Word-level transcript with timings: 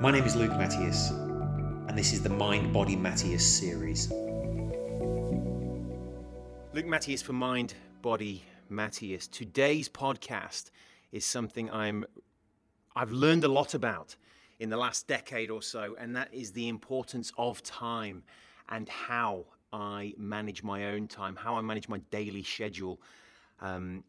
My 0.00 0.10
name 0.10 0.24
is 0.24 0.34
Luke 0.34 0.52
Matthias, 0.52 1.10
and 1.10 1.90
this 1.90 2.14
is 2.14 2.22
the 2.22 2.30
Mind 2.30 2.72
Body 2.72 2.96
Matthias 2.96 3.46
series. 3.46 4.10
Luke 6.72 6.86
Matthias 6.86 7.20
for 7.20 7.34
Mind 7.34 7.74
Body 8.00 8.42
Matthias. 8.70 9.26
Today's 9.26 9.90
podcast 9.90 10.70
is 11.12 11.26
something 11.26 11.70
I'm 11.70 12.06
I've 12.96 13.12
learned 13.12 13.44
a 13.44 13.48
lot 13.48 13.74
about 13.74 14.16
in 14.58 14.70
the 14.70 14.78
last 14.78 15.06
decade 15.06 15.50
or 15.50 15.60
so, 15.60 15.94
and 16.00 16.16
that 16.16 16.32
is 16.32 16.52
the 16.52 16.68
importance 16.68 17.30
of 17.36 17.62
time 17.62 18.22
and 18.70 18.88
how 18.88 19.44
I 19.70 20.14
manage 20.16 20.62
my 20.62 20.92
own 20.92 21.08
time, 21.08 21.36
how 21.36 21.56
I 21.56 21.60
manage 21.60 21.90
my 21.90 21.98
daily 22.10 22.42
schedule. 22.42 23.02
Um, 23.60 24.04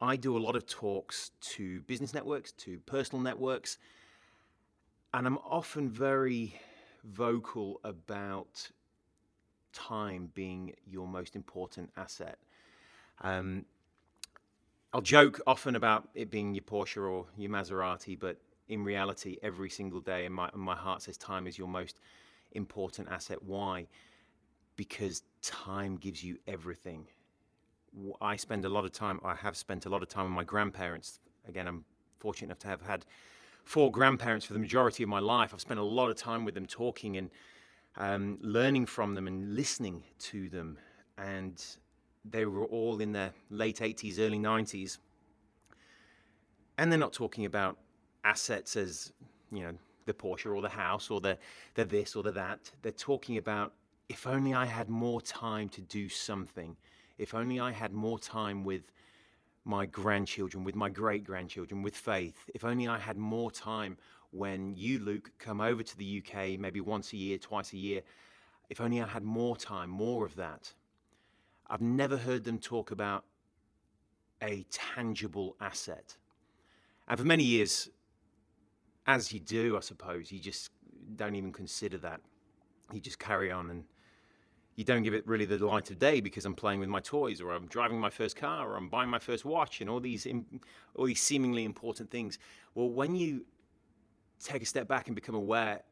I 0.00 0.14
do 0.14 0.36
a 0.36 0.38
lot 0.38 0.54
of 0.54 0.66
talks 0.66 1.32
to 1.56 1.80
business 1.80 2.14
networks, 2.14 2.52
to 2.52 2.78
personal 2.86 3.20
networks, 3.20 3.78
and 5.14 5.26
I'm 5.26 5.38
often 5.38 5.88
very 5.88 6.54
vocal 7.04 7.80
about 7.84 8.70
time 9.72 10.30
being 10.34 10.74
your 10.86 11.06
most 11.06 11.36
important 11.36 11.90
asset. 11.96 12.38
Um, 13.20 13.64
I'll 14.92 15.00
joke 15.00 15.40
often 15.46 15.76
about 15.76 16.08
it 16.14 16.30
being 16.30 16.54
your 16.54 16.62
Porsche 16.62 17.08
or 17.08 17.26
your 17.36 17.50
Maserati, 17.50 18.18
but 18.18 18.38
in 18.68 18.84
reality, 18.84 19.36
every 19.42 19.70
single 19.70 20.00
day, 20.00 20.24
in 20.24 20.32
my, 20.32 20.50
my 20.54 20.74
heart 20.74 21.02
says 21.02 21.16
time 21.16 21.46
is 21.46 21.58
your 21.58 21.68
most 21.68 21.98
important 22.52 23.08
asset. 23.08 23.42
Why? 23.42 23.86
Because 24.76 25.22
time 25.42 25.96
gives 25.96 26.22
you 26.22 26.38
everything. 26.46 27.06
I 28.20 28.36
spend 28.36 28.64
a 28.64 28.68
lot 28.68 28.84
of 28.84 28.92
time, 28.92 29.20
I 29.24 29.34
have 29.34 29.56
spent 29.56 29.86
a 29.86 29.88
lot 29.88 30.02
of 30.02 30.08
time 30.08 30.24
with 30.24 30.34
my 30.34 30.44
grandparents. 30.44 31.20
Again, 31.48 31.66
I'm 31.66 31.84
fortunate 32.18 32.48
enough 32.48 32.58
to 32.60 32.68
have 32.68 32.82
had 32.82 33.04
four 33.68 33.92
grandparents 33.92 34.46
for 34.46 34.54
the 34.54 34.58
majority 34.58 35.02
of 35.02 35.10
my 35.10 35.18
life. 35.18 35.52
I've 35.52 35.60
spent 35.60 35.78
a 35.78 35.82
lot 35.82 36.08
of 36.08 36.16
time 36.16 36.46
with 36.46 36.54
them 36.54 36.64
talking 36.64 37.18
and 37.18 37.28
um, 37.98 38.38
learning 38.40 38.86
from 38.86 39.14
them 39.14 39.26
and 39.26 39.54
listening 39.54 40.04
to 40.20 40.48
them. 40.48 40.78
And 41.18 41.62
they 42.24 42.46
were 42.46 42.64
all 42.64 42.98
in 43.02 43.12
their 43.12 43.30
late 43.50 43.80
80s, 43.80 44.18
early 44.18 44.38
90s. 44.38 44.96
And 46.78 46.90
they're 46.90 46.98
not 46.98 47.12
talking 47.12 47.44
about 47.44 47.76
assets 48.24 48.74
as, 48.74 49.12
you 49.52 49.60
know, 49.60 49.74
the 50.06 50.14
Porsche 50.14 50.50
or 50.56 50.62
the 50.62 50.70
house 50.70 51.10
or 51.10 51.20
the, 51.20 51.36
the 51.74 51.84
this 51.84 52.16
or 52.16 52.22
the 52.22 52.32
that. 52.32 52.70
They're 52.80 52.92
talking 52.92 53.36
about 53.36 53.74
if 54.08 54.26
only 54.26 54.54
I 54.54 54.64
had 54.64 54.88
more 54.88 55.20
time 55.20 55.68
to 55.70 55.82
do 55.82 56.08
something, 56.08 56.74
if 57.18 57.34
only 57.34 57.60
I 57.60 57.72
had 57.72 57.92
more 57.92 58.18
time 58.18 58.64
with 58.64 58.90
my 59.68 59.86
grandchildren, 59.86 60.64
with 60.64 60.74
my 60.74 60.88
great 60.88 61.22
grandchildren, 61.22 61.82
with 61.82 61.94
faith, 61.94 62.50
if 62.54 62.64
only 62.64 62.88
I 62.88 62.98
had 62.98 63.18
more 63.18 63.50
time 63.50 63.98
when 64.30 64.74
you, 64.74 64.98
Luke, 64.98 65.30
come 65.38 65.60
over 65.60 65.82
to 65.82 65.96
the 65.96 66.22
UK 66.22 66.58
maybe 66.58 66.80
once 66.80 67.12
a 67.12 67.16
year, 67.16 67.38
twice 67.38 67.72
a 67.72 67.76
year, 67.76 68.00
if 68.70 68.80
only 68.80 69.00
I 69.00 69.06
had 69.06 69.22
more 69.22 69.56
time, 69.56 69.90
more 69.90 70.24
of 70.24 70.34
that. 70.36 70.72
I've 71.68 71.82
never 71.82 72.16
heard 72.16 72.44
them 72.44 72.58
talk 72.58 72.90
about 72.90 73.24
a 74.42 74.64
tangible 74.70 75.56
asset. 75.60 76.16
And 77.06 77.18
for 77.18 77.26
many 77.26 77.44
years, 77.44 77.90
as 79.06 79.32
you 79.32 79.40
do, 79.40 79.76
I 79.76 79.80
suppose, 79.80 80.32
you 80.32 80.38
just 80.38 80.70
don't 81.16 81.34
even 81.34 81.52
consider 81.52 81.98
that. 81.98 82.20
You 82.92 83.00
just 83.00 83.18
carry 83.18 83.50
on 83.50 83.70
and 83.70 83.84
you 84.78 84.84
don't 84.84 85.02
give 85.02 85.12
it 85.12 85.26
really 85.26 85.44
the 85.44 85.58
light 85.58 85.90
of 85.90 85.98
day 85.98 86.20
because 86.20 86.44
I'm 86.44 86.54
playing 86.54 86.78
with 86.78 86.88
my 86.88 87.00
toys 87.00 87.40
or 87.40 87.50
I'm 87.50 87.66
driving 87.66 87.98
my 87.98 88.10
first 88.10 88.36
car 88.36 88.70
or 88.70 88.76
I'm 88.76 88.88
buying 88.88 89.10
my 89.10 89.18
first 89.18 89.44
watch 89.44 89.80
and 89.80 89.90
all 89.90 89.98
these 89.98 90.24
all 90.94 91.06
these 91.06 91.20
seemingly 91.20 91.64
important 91.64 92.12
things. 92.12 92.38
Well, 92.76 92.88
when 92.88 93.16
you 93.16 93.44
take 94.40 94.62
a 94.62 94.66
step 94.66 94.86
back 94.86 95.08
and 95.08 95.16
become 95.16 95.34
aware, 95.34 95.82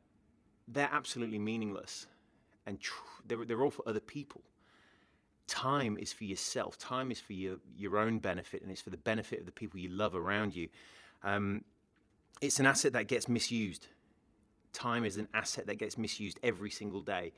they're 0.68 0.88
absolutely 0.92 1.40
meaningless 1.40 2.06
and 2.64 2.78
tr- 2.80 3.02
they're, 3.26 3.44
they're 3.44 3.62
all 3.62 3.72
for 3.72 3.82
other 3.88 3.98
people 3.98 4.42
time 5.46 5.96
is 5.98 6.12
for 6.12 6.24
yourself. 6.24 6.78
Time 6.78 7.10
is 7.10 7.20
for 7.20 7.32
your, 7.32 7.56
your 7.76 7.98
own 7.98 8.18
benefit 8.18 8.62
and 8.62 8.70
it's 8.70 8.80
for 8.80 8.90
the 8.90 8.96
benefit 8.96 9.40
of 9.40 9.46
the 9.46 9.52
people 9.52 9.78
you 9.78 9.88
love 9.88 10.14
around 10.14 10.54
you. 10.54 10.68
Um, 11.22 11.64
it's 12.40 12.60
an 12.60 12.66
asset 12.66 12.92
that 12.92 13.08
gets 13.08 13.28
misused. 13.28 13.88
Time 14.72 15.04
is 15.04 15.16
an 15.16 15.28
asset 15.32 15.66
that 15.66 15.78
gets 15.78 15.96
misused 15.96 16.38
every 16.42 16.70
single 16.70 17.00
day. 17.00 17.32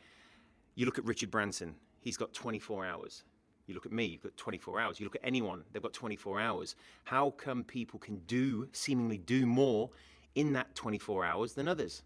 You 0.78 0.86
look 0.86 0.96
at 0.96 1.04
Richard 1.06 1.32
Branson, 1.32 1.74
he's 1.98 2.16
got 2.16 2.32
24 2.32 2.86
hours. 2.86 3.24
You 3.66 3.74
look 3.74 3.84
at 3.84 3.90
me, 3.90 4.04
you've 4.04 4.22
got 4.22 4.36
24 4.36 4.80
hours. 4.80 5.00
You 5.00 5.06
look 5.06 5.16
at 5.16 5.22
anyone, 5.24 5.64
they've 5.72 5.82
got 5.82 5.92
24 5.92 6.38
hours. 6.38 6.76
How 7.02 7.30
come 7.30 7.64
people 7.64 7.98
can 7.98 8.18
do, 8.28 8.68
seemingly 8.70 9.18
do 9.18 9.44
more 9.44 9.90
in 10.36 10.52
that 10.52 10.76
24 10.76 11.24
hours 11.24 11.54
than 11.54 11.66
others? 11.66 12.04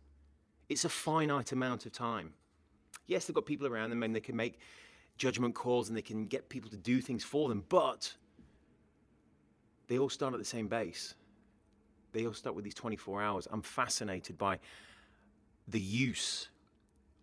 It's 0.71 0.87
a 0.87 0.88
finite 0.88 1.53
amount 1.53 1.84
of 1.84 1.93
time. 1.93 2.33
Yes, 3.06 3.27
they've 3.27 3.34
got 3.34 3.44
people 3.44 3.66
around 3.66 3.91
them 3.91 4.03
and 4.05 4.16
they 4.16 4.21
can 4.21 4.37
make 4.37 4.59
judgment 5.19 5.54
calls 5.54 5.89
and 5.89 5.97
they 5.97 6.00
can 6.00 6.25
get 6.25 6.49
people 6.49 6.71
to 6.71 6.78
do 6.78 7.03
things 7.03 7.22
for 7.22 7.50
them, 7.50 7.65
but 7.69 8.15
they 9.87 9.99
all 9.99 10.09
start 10.09 10.33
at 10.33 10.39
the 10.39 10.47
same 10.47 10.66
base. 10.66 11.15
They 12.12 12.25
all 12.25 12.33
start 12.33 12.56
with 12.56 12.65
these 12.65 12.72
24 12.72 13.21
hours. 13.21 13.47
I'm 13.53 13.60
fascinated 13.60 14.39
by 14.39 14.60
the 15.69 15.78
use 15.78 16.49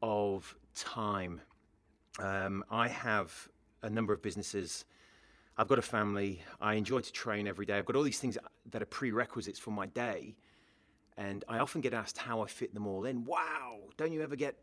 of 0.04 0.56
time. 0.80 1.42
Um, 2.20 2.64
I 2.70 2.88
have 2.88 3.48
a 3.82 3.90
number 3.90 4.14
of 4.14 4.22
businesses. 4.22 4.86
I've 5.58 5.68
got 5.68 5.80
a 5.80 5.84
family. 5.84 6.42
I 6.62 6.76
enjoy 6.76 7.02
to 7.02 7.12
train 7.12 7.48
every 7.48 7.66
day. 7.66 7.78
I've 7.78 7.86
got 7.86 7.96
all 7.96 8.04
these 8.04 8.20
things 8.20 8.38
that 8.72 8.82
are 8.82 8.86
prerequisites 8.86 9.60
for 9.60 9.72
my 9.72 9.86
day. 9.86 10.36
And 11.18 11.44
I 11.50 11.60
often 11.60 11.82
get 11.82 11.94
asked 11.94 12.18
how 12.18 12.42
I 12.42 12.48
fit 12.48 12.74
them 12.74 12.88
all 12.88 13.06
in. 13.06 13.26
Wow, 13.26 13.80
don't 13.98 14.12
you 14.12 14.22
ever 14.22 14.36
get 14.36 14.56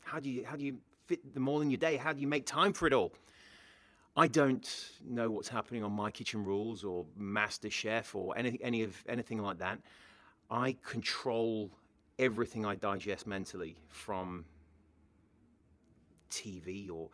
how 0.00 0.20
do 0.20 0.30
you 0.30 0.44
how 0.44 0.56
do 0.56 0.64
you 0.64 0.78
fit 1.06 1.34
them 1.34 1.48
all 1.48 1.60
in 1.60 1.70
your 1.70 1.78
day? 1.78 1.96
How 1.96 2.12
do 2.12 2.20
you 2.20 2.26
make 2.26 2.46
time 2.46 2.72
for 2.72 2.86
it 2.86 2.92
all? 2.92 3.12
I 4.14 4.26
don't 4.26 4.68
know 5.02 5.30
what's 5.30 5.48
happening 5.48 5.82
on 5.82 5.92
My 5.92 6.10
Kitchen 6.10 6.44
Rules 6.44 6.84
or 6.84 7.06
Master 7.16 7.70
Chef 7.70 8.14
or 8.14 8.36
any, 8.36 8.58
any 8.62 8.82
of 8.82 8.94
anything 9.08 9.40
like 9.40 9.58
that. 9.58 9.78
I 10.50 10.76
control 10.84 11.70
everything 12.18 12.66
I 12.66 12.74
digest 12.74 13.26
mentally 13.26 13.74
from 13.88 14.44
TV 16.32 16.90
or 16.90 17.10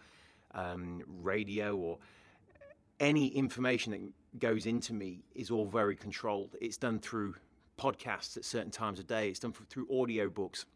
um, 0.54 1.02
radio 1.22 1.76
or 1.76 1.98
any 3.00 3.28
information 3.28 3.92
that 3.92 4.38
goes 4.40 4.66
into 4.66 4.92
me 4.92 5.20
is 5.34 5.50
all 5.50 5.66
very 5.66 5.96
controlled. 5.96 6.56
It's 6.60 6.76
done 6.76 6.98
through 6.98 7.34
podcasts 7.78 8.36
at 8.36 8.44
certain 8.44 8.70
times 8.70 8.98
of 8.98 9.06
day. 9.06 9.28
It's 9.28 9.38
done 9.38 9.52
through 9.52 9.86
audio 9.92 10.28
books, 10.28 10.66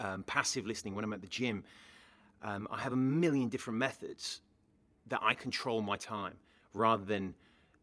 um, 0.00 0.24
passive 0.24 0.66
listening 0.66 0.94
when 0.94 1.04
I'm 1.04 1.12
at 1.12 1.22
the 1.22 1.28
gym. 1.28 1.64
Um, 2.42 2.68
I 2.70 2.80
have 2.80 2.92
a 2.92 2.96
million 2.96 3.48
different 3.48 3.78
methods 3.78 4.42
that 5.08 5.20
I 5.22 5.34
control 5.34 5.80
my 5.80 5.96
time 5.96 6.34
rather 6.74 7.04
than 7.04 7.34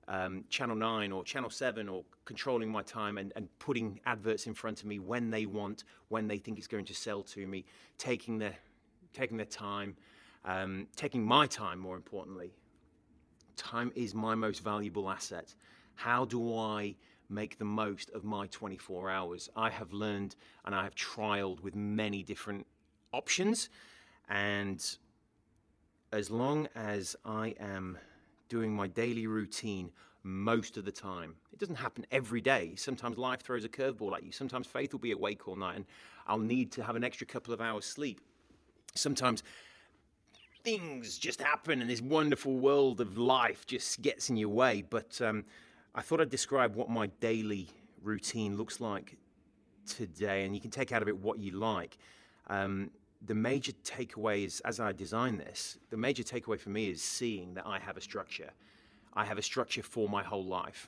um, 0.08 0.46
Channel 0.50 0.76
9 0.76 1.12
or 1.12 1.24
Channel 1.24 1.50
7 1.50 1.90
or 1.90 2.04
controlling 2.26 2.72
my 2.72 2.84
time 2.84 3.18
and, 3.18 3.34
and 3.36 3.48
putting 3.60 4.00
adverts 4.06 4.48
in 4.48 4.54
front 4.54 4.82
of 4.82 4.86
me 4.86 5.00
when 5.00 5.32
they 5.32 5.46
want, 5.46 5.84
when 6.10 6.28
they 6.28 6.38
think 6.38 6.58
it's 6.58 6.68
going 6.68 6.86
to 6.86 6.94
sell 6.94 7.24
to 7.24 7.48
me, 7.48 7.66
taking 7.98 8.38
their, 8.38 8.56
taking 9.16 9.38
their 9.38 9.46
time, 9.46 9.96
um, 10.44 10.88
taking 10.96 11.26
my 11.26 11.48
time 11.48 11.80
more 11.80 11.96
importantly. 11.96 12.54
Time 13.56 13.92
is 13.96 14.14
my 14.14 14.36
most 14.36 14.64
valuable 14.64 15.10
asset. 15.10 15.56
How 15.96 16.26
do 16.26 16.58
I 16.58 16.96
make 17.30 17.58
the 17.58 17.66
most 17.66 18.12
of 18.12 18.24
my 18.24 18.48
24 18.48 19.10
hours? 19.10 19.50
I 19.56 19.70
have 19.70 19.94
learned 19.94 20.36
and 20.66 20.76
I 20.76 20.84
have 20.84 20.96
trialed 20.96 21.62
with 21.62 21.76
many 21.76 22.22
different 22.22 22.68
options. 23.14 23.70
And 24.30 24.86
as 26.12 26.30
long 26.30 26.68
as 26.76 27.16
I 27.24 27.56
am 27.60 27.98
doing 28.50 28.76
my 28.76 28.88
daily 28.88 29.28
routine 29.28 29.92
most 30.24 30.76
of 30.78 30.86
the 30.86 30.92
time, 30.92 31.36
it 31.54 31.60
doesn't 31.60 31.76
happen 31.76 32.06
every 32.12 32.42
day. 32.42 32.74
Sometimes 32.76 33.18
life 33.18 33.42
throws 33.42 33.64
a 33.64 33.70
curveball 33.70 34.16
at 34.16 34.24
you. 34.24 34.32
Sometimes 34.32 34.68
faith 34.68 34.92
will 34.92 35.00
be 35.00 35.12
awake 35.12 35.48
all 35.48 35.56
night 35.56 35.78
and 35.78 35.86
I'll 36.28 36.38
need 36.38 36.72
to 36.74 36.84
have 36.84 36.96
an 36.96 37.04
extra 37.04 37.26
couple 37.26 37.54
of 37.54 37.62
hours 37.62 37.86
sleep. 37.86 38.20
Sometimes 38.96 39.44
things 40.64 41.18
just 41.18 41.42
happen 41.42 41.82
and 41.82 41.90
this 41.90 42.02
wonderful 42.02 42.56
world 42.56 43.00
of 43.00 43.18
life 43.18 43.68
just 43.68 44.02
gets 44.02 44.30
in 44.30 44.38
your 44.38 44.50
way. 44.50 44.84
But 44.90 45.22
um, 45.22 45.46
I 45.94 46.02
thought 46.02 46.22
I'd 46.22 46.30
describe 46.30 46.76
what 46.76 46.90
my 46.90 47.08
daily 47.20 47.68
routine 48.02 48.58
looks 48.58 48.80
like 48.80 49.18
today, 49.86 50.46
and 50.46 50.56
you 50.56 50.62
can 50.62 50.72
take 50.72 50.92
out 50.92 51.02
of 51.02 51.08
it 51.08 51.18
what 51.18 51.40
you 51.40 51.52
like. 51.52 51.98
Um, 52.48 52.90
the 53.26 53.36
major 53.36 53.72
takeaway 53.84 54.46
is, 54.46 54.62
as 54.62 54.80
I 54.80 54.92
design 54.92 55.38
this, 55.38 55.78
the 55.90 55.98
major 55.98 56.24
takeaway 56.24 56.60
for 56.60 56.70
me 56.70 56.90
is 56.90 57.04
seeing 57.04 57.54
that 57.56 57.66
I 57.66 57.80
have 57.80 57.98
a 57.98 58.02
structure. 58.02 58.52
I 59.14 59.26
have 59.26 59.38
a 59.38 59.42
structure 59.42 59.84
for 59.84 60.10
my 60.10 60.24
whole 60.24 60.44
life. 60.44 60.88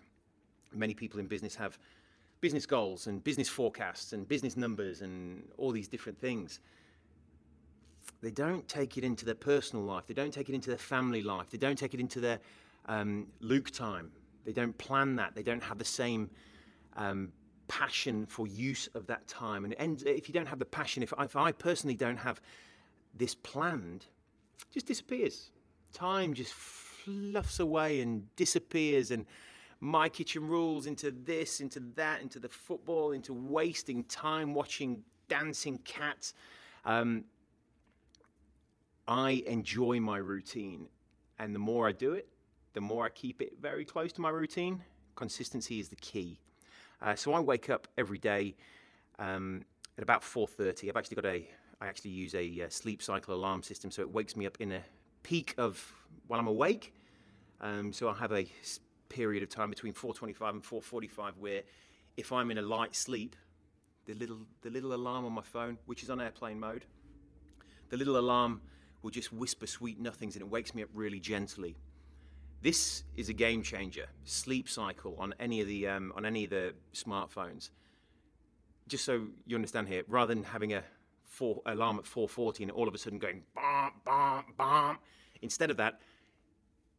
Many 0.73 0.93
people 0.93 1.19
in 1.19 1.27
business 1.27 1.55
have 1.55 1.77
business 2.41 2.65
goals 2.65 3.07
and 3.07 3.23
business 3.23 3.49
forecasts 3.49 4.13
and 4.13 4.27
business 4.27 4.57
numbers 4.57 5.01
and 5.01 5.43
all 5.57 5.71
these 5.71 5.87
different 5.87 6.19
things. 6.19 6.59
They 8.21 8.31
don't 8.31 8.67
take 8.67 8.97
it 8.97 9.03
into 9.03 9.25
their 9.25 9.35
personal 9.35 9.85
life. 9.85 10.07
They 10.07 10.13
don't 10.13 10.33
take 10.33 10.49
it 10.49 10.55
into 10.55 10.69
their 10.69 10.79
family 10.79 11.21
life. 11.21 11.49
They 11.49 11.57
don't 11.57 11.77
take 11.77 11.93
it 11.93 11.99
into 11.99 12.19
their 12.19 12.39
um, 12.87 13.27
Luke 13.41 13.71
time. 13.71 14.11
They 14.45 14.53
don't 14.53 14.77
plan 14.77 15.15
that. 15.17 15.35
They 15.35 15.43
don't 15.43 15.63
have 15.63 15.77
the 15.77 15.85
same 15.85 16.29
um, 16.95 17.31
passion 17.67 18.25
for 18.25 18.47
use 18.47 18.87
of 18.95 19.07
that 19.07 19.27
time. 19.27 19.65
And, 19.77 20.01
if 20.03 20.27
you 20.27 20.33
don't 20.33 20.47
have 20.47 20.59
the 20.59 20.65
passion, 20.65 21.03
if, 21.03 21.13
if 21.19 21.35
I 21.35 21.51
personally 21.51 21.95
don't 21.95 22.17
have 22.17 22.41
this 23.13 23.35
planned, 23.35 24.05
just 24.71 24.87
disappears. 24.87 25.51
Time 25.93 26.33
just 26.33 26.53
fluffs 26.53 27.59
away 27.59 28.01
and 28.01 28.23
disappears. 28.35 29.11
And 29.11 29.25
my 29.79 30.09
kitchen 30.09 30.47
rules 30.47 30.87
into 30.87 31.11
this, 31.11 31.61
into 31.61 31.79
that, 31.95 32.21
into 32.21 32.39
the 32.39 32.49
football, 32.49 33.11
into 33.11 33.33
wasting 33.33 34.03
time 34.05 34.53
watching 34.53 35.03
dancing 35.27 35.77
cats. 35.79 36.33
Um, 36.85 37.25
I 39.07 39.43
enjoy 39.47 39.99
my 39.99 40.17
routine, 40.17 40.87
and 41.39 41.55
the 41.55 41.59
more 41.59 41.87
I 41.87 41.93
do 41.93 42.13
it, 42.13 42.27
the 42.73 42.81
more 42.81 43.05
I 43.05 43.09
keep 43.09 43.41
it 43.41 43.53
very 43.61 43.85
close 43.85 44.11
to 44.13 44.21
my 44.21 44.29
routine. 44.29 44.83
Consistency 45.15 45.79
is 45.79 45.89
the 45.89 45.95
key. 45.95 46.39
Uh, 47.01 47.15
so 47.15 47.33
I 47.33 47.39
wake 47.39 47.69
up 47.69 47.87
every 47.97 48.17
day 48.17 48.55
um, 49.17 49.63
at 49.97 50.03
about 50.03 50.21
4:30. 50.21 50.89
I've 50.89 50.97
actually 50.97 51.15
got 51.15 51.25
a 51.25 51.47
I 51.79 51.87
actually 51.87 52.11
use 52.11 52.33
a, 52.33 52.63
uh, 52.63 52.69
sleep 52.69 53.03
cycle 53.03 53.35
alarm 53.35 53.61
system, 53.61 53.91
so 53.91 54.01
it 54.01 54.11
wakes 54.11 54.35
me 54.35 54.47
up 54.47 54.57
in 54.59 54.71
a 54.71 54.81
peak 55.21 55.53
of 55.57 55.93
while 56.27 56.39
I'm 56.39 56.47
awake. 56.47 56.93
Um, 57.61 57.93
so 57.93 58.09
I 58.09 58.15
have 58.15 58.31
a 58.31 58.47
period 59.09 59.43
of 59.43 59.49
time 59.49 59.69
between 59.69 59.93
4:25 59.93 60.49
and 60.49 60.63
4:45 60.63 61.37
where, 61.37 61.63
if 62.17 62.31
I'm 62.31 62.51
in 62.51 62.57
a 62.57 62.61
light 62.61 62.95
sleep, 62.95 63.35
the 64.05 64.13
little 64.15 64.39
the 64.61 64.69
little 64.69 64.93
alarm 64.93 65.25
on 65.25 65.33
my 65.33 65.43
phone, 65.43 65.77
which 65.85 66.03
is 66.03 66.09
on 66.09 66.19
airplane 66.19 66.59
mode, 66.59 66.85
the 67.89 67.97
little 67.97 68.17
alarm 68.17 68.61
will 69.01 69.11
just 69.11 69.31
whisper 69.31 69.67
sweet 69.67 69.99
nothings 69.99 70.35
and 70.35 70.41
it 70.41 70.49
wakes 70.49 70.73
me 70.73 70.83
up 70.83 70.89
really 70.93 71.19
gently. 71.19 71.75
This 72.61 73.03
is 73.15 73.29
a 73.29 73.33
game 73.33 73.61
changer. 73.61 74.07
Sleep 74.25 74.67
cycle 74.67 75.15
on 75.19 75.33
any 75.39 75.61
of 75.61 75.67
the 75.67 75.87
um, 75.87 76.11
on 76.15 76.25
any 76.25 76.43
of 76.43 76.49
the 76.49 76.73
smartphones. 76.93 77.69
Just 78.87 79.05
so 79.05 79.27
you 79.45 79.55
understand 79.55 79.87
here, 79.87 80.03
rather 80.07 80.33
than 80.33 80.43
having 80.43 80.73
a 80.73 80.83
four, 81.23 81.61
alarm 81.65 81.99
at 81.99 82.05
4:40 82.05 82.61
and 82.61 82.71
all 82.71 82.87
of 82.87 82.95
a 82.95 82.97
sudden 82.97 83.19
going 83.19 83.43
bam 83.55 83.91
bam 84.03 84.43
bam, 84.57 84.97
instead 85.41 85.69
of 85.69 85.77
that, 85.77 85.99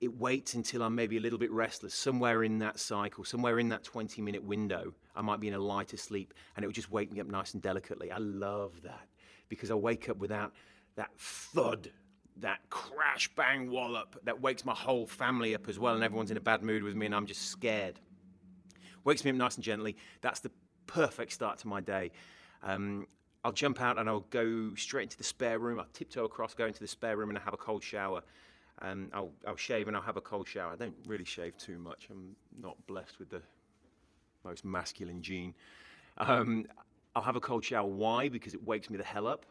it 0.00 0.16
waits 0.16 0.54
until 0.54 0.82
I'm 0.82 0.94
maybe 0.94 1.16
a 1.16 1.20
little 1.20 1.38
bit 1.38 1.50
restless, 1.50 1.94
somewhere 1.94 2.44
in 2.44 2.58
that 2.60 2.78
cycle, 2.78 3.24
somewhere 3.24 3.58
in 3.58 3.68
that 3.70 3.82
20 3.82 4.22
minute 4.22 4.44
window. 4.44 4.94
I 5.16 5.22
might 5.22 5.40
be 5.40 5.48
in 5.48 5.54
a 5.54 5.58
lighter 5.58 5.96
sleep 5.96 6.34
and 6.54 6.62
it 6.62 6.68
will 6.68 6.72
just 6.72 6.90
wake 6.90 7.12
me 7.12 7.20
up 7.20 7.26
nice 7.26 7.54
and 7.54 7.62
delicately. 7.62 8.12
I 8.12 8.18
love 8.18 8.82
that 8.82 9.08
because 9.48 9.72
I 9.72 9.74
wake 9.74 10.08
up 10.08 10.18
without 10.18 10.52
that 10.98 11.10
thud, 11.16 11.92
that 12.38 12.58
crash 12.70 13.30
bang 13.36 13.70
wallop 13.70 14.18
that 14.24 14.40
wakes 14.40 14.64
my 14.64 14.74
whole 14.74 15.06
family 15.06 15.54
up 15.54 15.68
as 15.68 15.78
well, 15.78 15.94
and 15.94 16.02
everyone's 16.02 16.32
in 16.32 16.36
a 16.36 16.40
bad 16.40 16.62
mood 16.62 16.82
with 16.82 16.96
me, 16.96 17.06
and 17.06 17.14
I'm 17.14 17.26
just 17.26 17.42
scared. 17.42 18.00
Wakes 19.04 19.24
me 19.24 19.30
up 19.30 19.36
nice 19.36 19.54
and 19.54 19.64
gently. 19.64 19.96
That's 20.22 20.40
the 20.40 20.50
perfect 20.88 21.32
start 21.32 21.58
to 21.58 21.68
my 21.68 21.80
day. 21.80 22.10
Um, 22.64 23.06
I'll 23.44 23.52
jump 23.52 23.80
out 23.80 23.96
and 23.96 24.08
I'll 24.08 24.26
go 24.30 24.74
straight 24.74 25.04
into 25.04 25.16
the 25.16 25.24
spare 25.24 25.60
room. 25.60 25.78
I'll 25.78 25.86
tiptoe 25.92 26.24
across, 26.24 26.52
go 26.52 26.66
into 26.66 26.80
the 26.80 26.88
spare 26.88 27.16
room, 27.16 27.28
and 27.28 27.38
I 27.38 27.42
have 27.42 27.54
a 27.54 27.58
cold 27.58 27.84
shower. 27.84 28.22
Um, 28.82 29.08
I'll, 29.12 29.30
I'll 29.46 29.56
shave 29.56 29.86
and 29.86 29.96
I'll 29.96 30.02
have 30.02 30.16
a 30.16 30.20
cold 30.20 30.48
shower. 30.48 30.72
I 30.72 30.76
don't 30.76 30.96
really 31.06 31.24
shave 31.24 31.56
too 31.56 31.78
much. 31.78 32.08
I'm 32.10 32.34
not 32.60 32.76
blessed 32.88 33.20
with 33.20 33.30
the 33.30 33.42
most 34.44 34.64
masculine 34.64 35.22
gene. 35.22 35.54
Um, 36.18 36.66
I'll 37.14 37.22
have 37.22 37.36
a 37.36 37.40
cold 37.40 37.64
shower. 37.64 37.86
Why? 37.86 38.28
Because 38.28 38.54
it 38.54 38.64
wakes 38.66 38.90
me 38.90 38.96
the 38.96 39.04
hell 39.04 39.28
up. 39.28 39.46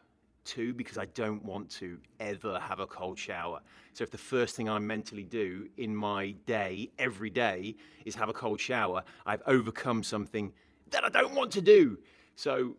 Two, 0.47 0.73
because 0.73 0.97
I 0.97 1.05
don't 1.07 1.44
want 1.44 1.69
to 1.71 1.97
ever 2.21 2.57
have 2.57 2.79
a 2.79 2.88
cold 2.88 3.19
shower. 3.19 3.59
So 3.91 4.05
if 4.05 4.11
the 4.11 4.17
first 4.17 4.55
thing 4.55 4.69
I 4.69 4.79
mentally 4.79 5.25
do 5.25 5.67
in 5.75 5.94
my 5.94 6.31
day, 6.45 6.89
every 6.97 7.29
day, 7.29 7.75
is 8.05 8.15
have 8.15 8.29
a 8.29 8.33
cold 8.33 8.61
shower, 8.61 9.03
I've 9.25 9.41
overcome 9.45 10.03
something 10.03 10.53
that 10.91 11.03
I 11.03 11.09
don't 11.09 11.35
want 11.35 11.51
to 11.51 11.61
do. 11.61 11.99
So 12.38 12.77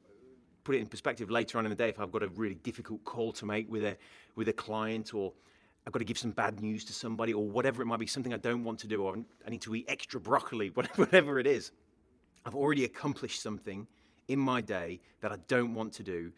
put 0.65 0.77
it 0.77 0.79
in 0.79 0.87
perspective 0.87 1.31
later 1.31 1.59
on 1.59 1.67
in 1.67 1.71
the 1.71 1.77
day, 1.77 1.91
if 1.91 2.01
I've 2.01 2.11
got 2.11 2.23
a 2.23 2.29
really 2.29 2.55
difficult 2.55 3.05
call 3.05 3.33
to 3.33 3.45
make 3.45 3.71
with 3.71 3.85
a 3.85 3.99
with 4.35 4.49
a 4.49 4.55
client 4.55 5.13
or 5.13 5.35
I've 5.87 5.93
got 5.93 5.99
to 5.99 6.07
give 6.07 6.19
some 6.19 6.31
bad 6.31 6.63
news 6.63 6.85
to 6.87 6.95
somebody 6.95 7.35
or 7.35 7.47
whatever 7.47 7.83
it 7.83 7.87
might 7.87 8.01
be, 8.01 8.07
something 8.07 8.33
I 8.33 8.39
don't 8.39 8.65
want 8.65 8.79
to 8.79 8.87
do, 8.87 9.03
or 9.03 9.15
I 9.47 9.51
need 9.51 9.61
to 9.63 9.75
eat 9.75 9.85
extra 9.89 10.19
broccoli, 10.19 10.69
whatever 10.97 11.39
it 11.39 11.47
is. 11.47 11.73
I've 12.47 12.55
already 12.55 12.87
accomplished 12.87 13.43
something 13.43 13.87
in 14.29 14.39
my 14.39 14.63
day 14.63 15.01
that 15.21 15.33
I 15.33 15.37
don't 15.49 15.75
want 15.75 15.93
to 15.95 16.03
do 16.03 16.33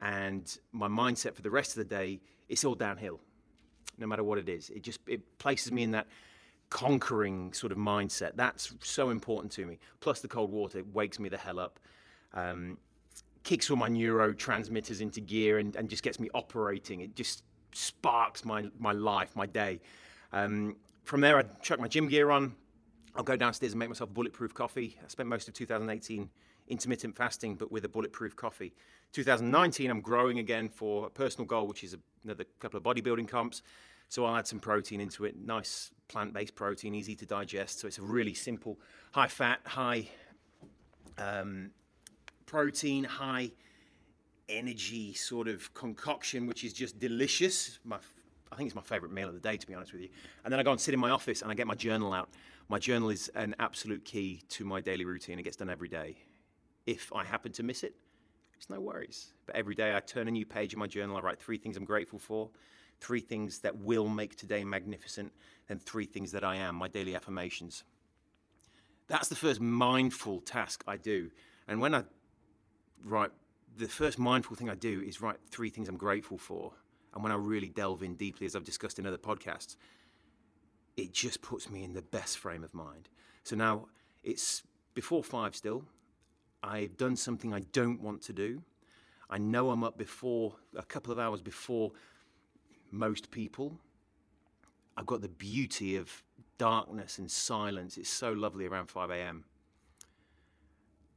and 0.00 0.58
my 0.72 0.88
mindset 0.88 1.34
for 1.34 1.42
the 1.42 1.50
rest 1.50 1.70
of 1.72 1.76
the 1.76 1.94
day 1.94 2.20
it's 2.48 2.64
all 2.64 2.74
downhill 2.74 3.20
no 3.98 4.06
matter 4.06 4.24
what 4.24 4.38
it 4.38 4.48
is. 4.48 4.70
It 4.70 4.82
just 4.82 5.00
it 5.06 5.38
places 5.38 5.70
me 5.72 5.82
in 5.82 5.90
that 5.92 6.06
conquering 6.70 7.52
sort 7.52 7.70
of 7.72 7.78
mindset. 7.78 8.32
That's 8.34 8.72
so 8.80 9.10
important 9.10 9.52
to 9.52 9.66
me. 9.66 9.78
Plus 10.00 10.20
the 10.20 10.28
cold 10.28 10.50
water 10.50 10.82
wakes 10.92 11.18
me 11.18 11.28
the 11.28 11.36
hell 11.36 11.58
up 11.58 11.78
um, 12.34 12.78
kicks 13.42 13.70
all 13.70 13.76
my 13.76 13.88
neurotransmitters 13.88 15.00
into 15.00 15.20
gear 15.20 15.58
and, 15.58 15.74
and 15.76 15.88
just 15.88 16.02
gets 16.02 16.20
me 16.20 16.28
operating. 16.34 17.00
It 17.00 17.16
just 17.16 17.42
sparks 17.72 18.44
my, 18.44 18.68
my 18.78 18.92
life 18.92 19.34
my 19.36 19.46
day. 19.46 19.80
Um, 20.32 20.76
from 21.04 21.20
there 21.20 21.38
i 21.38 21.42
chuck 21.62 21.80
my 21.80 21.88
gym 21.88 22.08
gear 22.08 22.30
on. 22.30 22.54
I'll 23.16 23.24
go 23.24 23.36
downstairs 23.36 23.72
and 23.72 23.78
make 23.80 23.88
myself 23.88 24.12
bulletproof 24.14 24.54
coffee. 24.54 24.96
I 25.04 25.08
spent 25.08 25.28
most 25.28 25.48
of 25.48 25.54
2018 25.54 26.30
intermittent 26.70 27.16
fasting, 27.16 27.56
but 27.56 27.70
with 27.70 27.84
a 27.84 27.88
bulletproof 27.88 28.36
coffee. 28.36 28.72
2019, 29.12 29.90
I'm 29.90 30.00
growing 30.00 30.38
again 30.38 30.68
for 30.68 31.06
a 31.06 31.10
personal 31.10 31.46
goal, 31.46 31.66
which 31.66 31.82
is 31.82 31.96
another 32.24 32.44
couple 32.60 32.78
of 32.78 32.84
bodybuilding 32.84 33.28
comps. 33.28 33.62
So 34.08 34.24
I'll 34.24 34.36
add 34.36 34.46
some 34.46 34.60
protein 34.60 35.00
into 35.00 35.24
it. 35.24 35.36
Nice 35.38 35.90
plant 36.08 36.32
based 36.32 36.54
protein, 36.54 36.94
easy 36.94 37.14
to 37.16 37.26
digest. 37.26 37.80
So 37.80 37.86
it's 37.86 37.98
a 37.98 38.02
really 38.02 38.34
simple, 38.34 38.78
high 39.12 39.28
fat, 39.28 39.60
high 39.64 40.08
um, 41.18 41.70
protein, 42.46 43.04
high 43.04 43.50
energy 44.48 45.14
sort 45.14 45.46
of 45.46 45.72
concoction, 45.74 46.46
which 46.46 46.64
is 46.64 46.72
just 46.72 46.98
delicious. 46.98 47.78
My, 47.84 47.98
I 48.50 48.56
think 48.56 48.66
it's 48.66 48.74
my 48.74 48.82
favorite 48.82 49.12
meal 49.12 49.28
of 49.28 49.34
the 49.34 49.40
day, 49.40 49.56
to 49.56 49.66
be 49.66 49.74
honest 49.74 49.92
with 49.92 50.02
you. 50.02 50.08
And 50.44 50.52
then 50.52 50.58
I 50.58 50.64
go 50.64 50.72
and 50.72 50.80
sit 50.80 50.94
in 50.94 51.00
my 51.00 51.10
office 51.10 51.42
and 51.42 51.50
I 51.50 51.54
get 51.54 51.68
my 51.68 51.76
journal 51.76 52.12
out. 52.12 52.30
My 52.68 52.78
journal 52.78 53.10
is 53.10 53.28
an 53.34 53.54
absolute 53.58 54.04
key 54.04 54.42
to 54.50 54.64
my 54.64 54.80
daily 54.80 55.04
routine. 55.04 55.38
It 55.38 55.42
gets 55.42 55.56
done 55.56 55.70
every 55.70 55.88
day. 55.88 56.16
If 56.86 57.12
I 57.14 57.24
happen 57.24 57.52
to 57.52 57.62
miss 57.62 57.82
it, 57.82 57.94
it's 58.56 58.68
no 58.70 58.80
worries. 58.80 59.32
But 59.46 59.56
every 59.56 59.74
day 59.74 59.94
I 59.94 60.00
turn 60.00 60.28
a 60.28 60.30
new 60.30 60.44
page 60.44 60.72
in 60.72 60.78
my 60.78 60.86
journal. 60.86 61.16
I 61.16 61.20
write 61.20 61.40
three 61.40 61.58
things 61.58 61.76
I'm 61.76 61.84
grateful 61.84 62.18
for, 62.18 62.50
three 63.00 63.20
things 63.20 63.60
that 63.60 63.76
will 63.76 64.08
make 64.08 64.36
today 64.36 64.64
magnificent, 64.64 65.32
and 65.68 65.80
three 65.80 66.04
things 66.04 66.32
that 66.32 66.44
I 66.44 66.56
am, 66.56 66.74
my 66.74 66.88
daily 66.88 67.14
affirmations. 67.14 67.84
That's 69.08 69.28
the 69.28 69.36
first 69.36 69.60
mindful 69.60 70.40
task 70.40 70.84
I 70.86 70.96
do. 70.96 71.30
And 71.66 71.80
when 71.80 71.94
I 71.94 72.04
write, 73.04 73.30
the 73.76 73.88
first 73.88 74.18
mindful 74.18 74.56
thing 74.56 74.68
I 74.68 74.74
do 74.74 75.00
is 75.00 75.20
write 75.20 75.38
three 75.50 75.70
things 75.70 75.88
I'm 75.88 75.96
grateful 75.96 76.38
for. 76.38 76.72
And 77.14 77.22
when 77.22 77.32
I 77.32 77.36
really 77.36 77.68
delve 77.68 78.02
in 78.02 78.14
deeply, 78.14 78.46
as 78.46 78.54
I've 78.54 78.64
discussed 78.64 78.98
in 78.98 79.06
other 79.06 79.18
podcasts, 79.18 79.76
it 80.96 81.12
just 81.12 81.40
puts 81.40 81.70
me 81.70 81.82
in 81.82 81.92
the 81.92 82.02
best 82.02 82.38
frame 82.38 82.62
of 82.62 82.74
mind. 82.74 83.08
So 83.42 83.56
now 83.56 83.86
it's 84.22 84.62
before 84.94 85.24
five 85.24 85.56
still. 85.56 85.84
I've 86.62 86.96
done 86.96 87.16
something 87.16 87.54
I 87.54 87.60
don't 87.72 88.00
want 88.00 88.22
to 88.22 88.32
do. 88.32 88.62
I 89.28 89.38
know 89.38 89.70
I'm 89.70 89.84
up 89.84 89.96
before, 89.96 90.54
a 90.76 90.82
couple 90.82 91.12
of 91.12 91.18
hours 91.18 91.40
before 91.40 91.92
most 92.90 93.30
people. 93.30 93.78
I've 94.96 95.06
got 95.06 95.22
the 95.22 95.28
beauty 95.28 95.96
of 95.96 96.22
darkness 96.58 97.18
and 97.18 97.30
silence. 97.30 97.96
It's 97.96 98.10
so 98.10 98.32
lovely 98.32 98.66
around 98.66 98.90
5 98.90 99.10
a.m. 99.10 99.44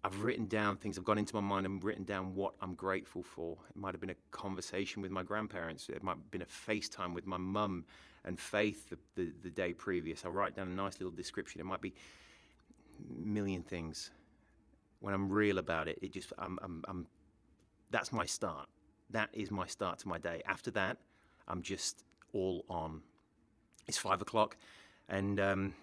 I've 0.05 0.21
written 0.21 0.47
down 0.47 0.75
things, 0.75 0.97
I've 0.97 1.05
gone 1.05 1.17
into 1.17 1.33
my 1.33 1.41
mind 1.41 1.65
and 1.65 1.81
written 1.81 2.03
down 2.03 2.35
what 2.35 2.53
I'm 2.61 2.73
grateful 2.75 3.23
for. 3.23 3.57
It 3.69 3.77
might 3.77 3.93
have 3.93 4.01
been 4.01 4.09
a 4.09 4.15
conversation 4.31 5.01
with 5.01 5.11
my 5.11 5.23
grandparents, 5.23 5.87
it 5.87 6.03
might 6.03 6.17
have 6.17 6.31
been 6.31 6.41
a 6.41 6.45
FaceTime 6.45 7.13
with 7.13 7.25
my 7.25 7.37
mum 7.37 7.85
and 8.25 8.37
Faith 8.37 8.89
the, 8.89 8.97
the, 9.15 9.31
the 9.43 9.49
day 9.49 9.73
previous. 9.73 10.25
I 10.25 10.29
write 10.29 10.55
down 10.55 10.67
a 10.67 10.73
nice 10.73 10.99
little 10.99 11.11
description. 11.11 11.61
It 11.61 11.65
might 11.65 11.81
be 11.81 11.93
a 12.99 13.25
million 13.25 13.63
things 13.63 14.11
when 15.03 15.13
I'm 15.13 15.29
real 15.29 15.57
about 15.57 15.89
it, 15.89 15.99
it 16.01 16.13
just 16.13 16.31
I'm, 16.39 16.57
I'm, 16.63 16.81
I'm 16.87 17.07
that's 17.91 18.13
my 18.13 18.25
start. 18.25 18.69
That 19.09 19.29
is 19.33 19.51
my 19.51 19.67
start 19.67 19.99
to 19.99 20.07
my 20.07 20.17
day. 20.17 20.41
After 20.45 20.71
that, 20.71 20.97
I'm 21.45 21.61
just 21.61 22.05
all 22.31 22.63
on. 22.69 23.01
It's 23.85 23.97
five 23.97 24.21
o'clock, 24.21 24.55
and 25.09 25.41
um, 25.41 25.73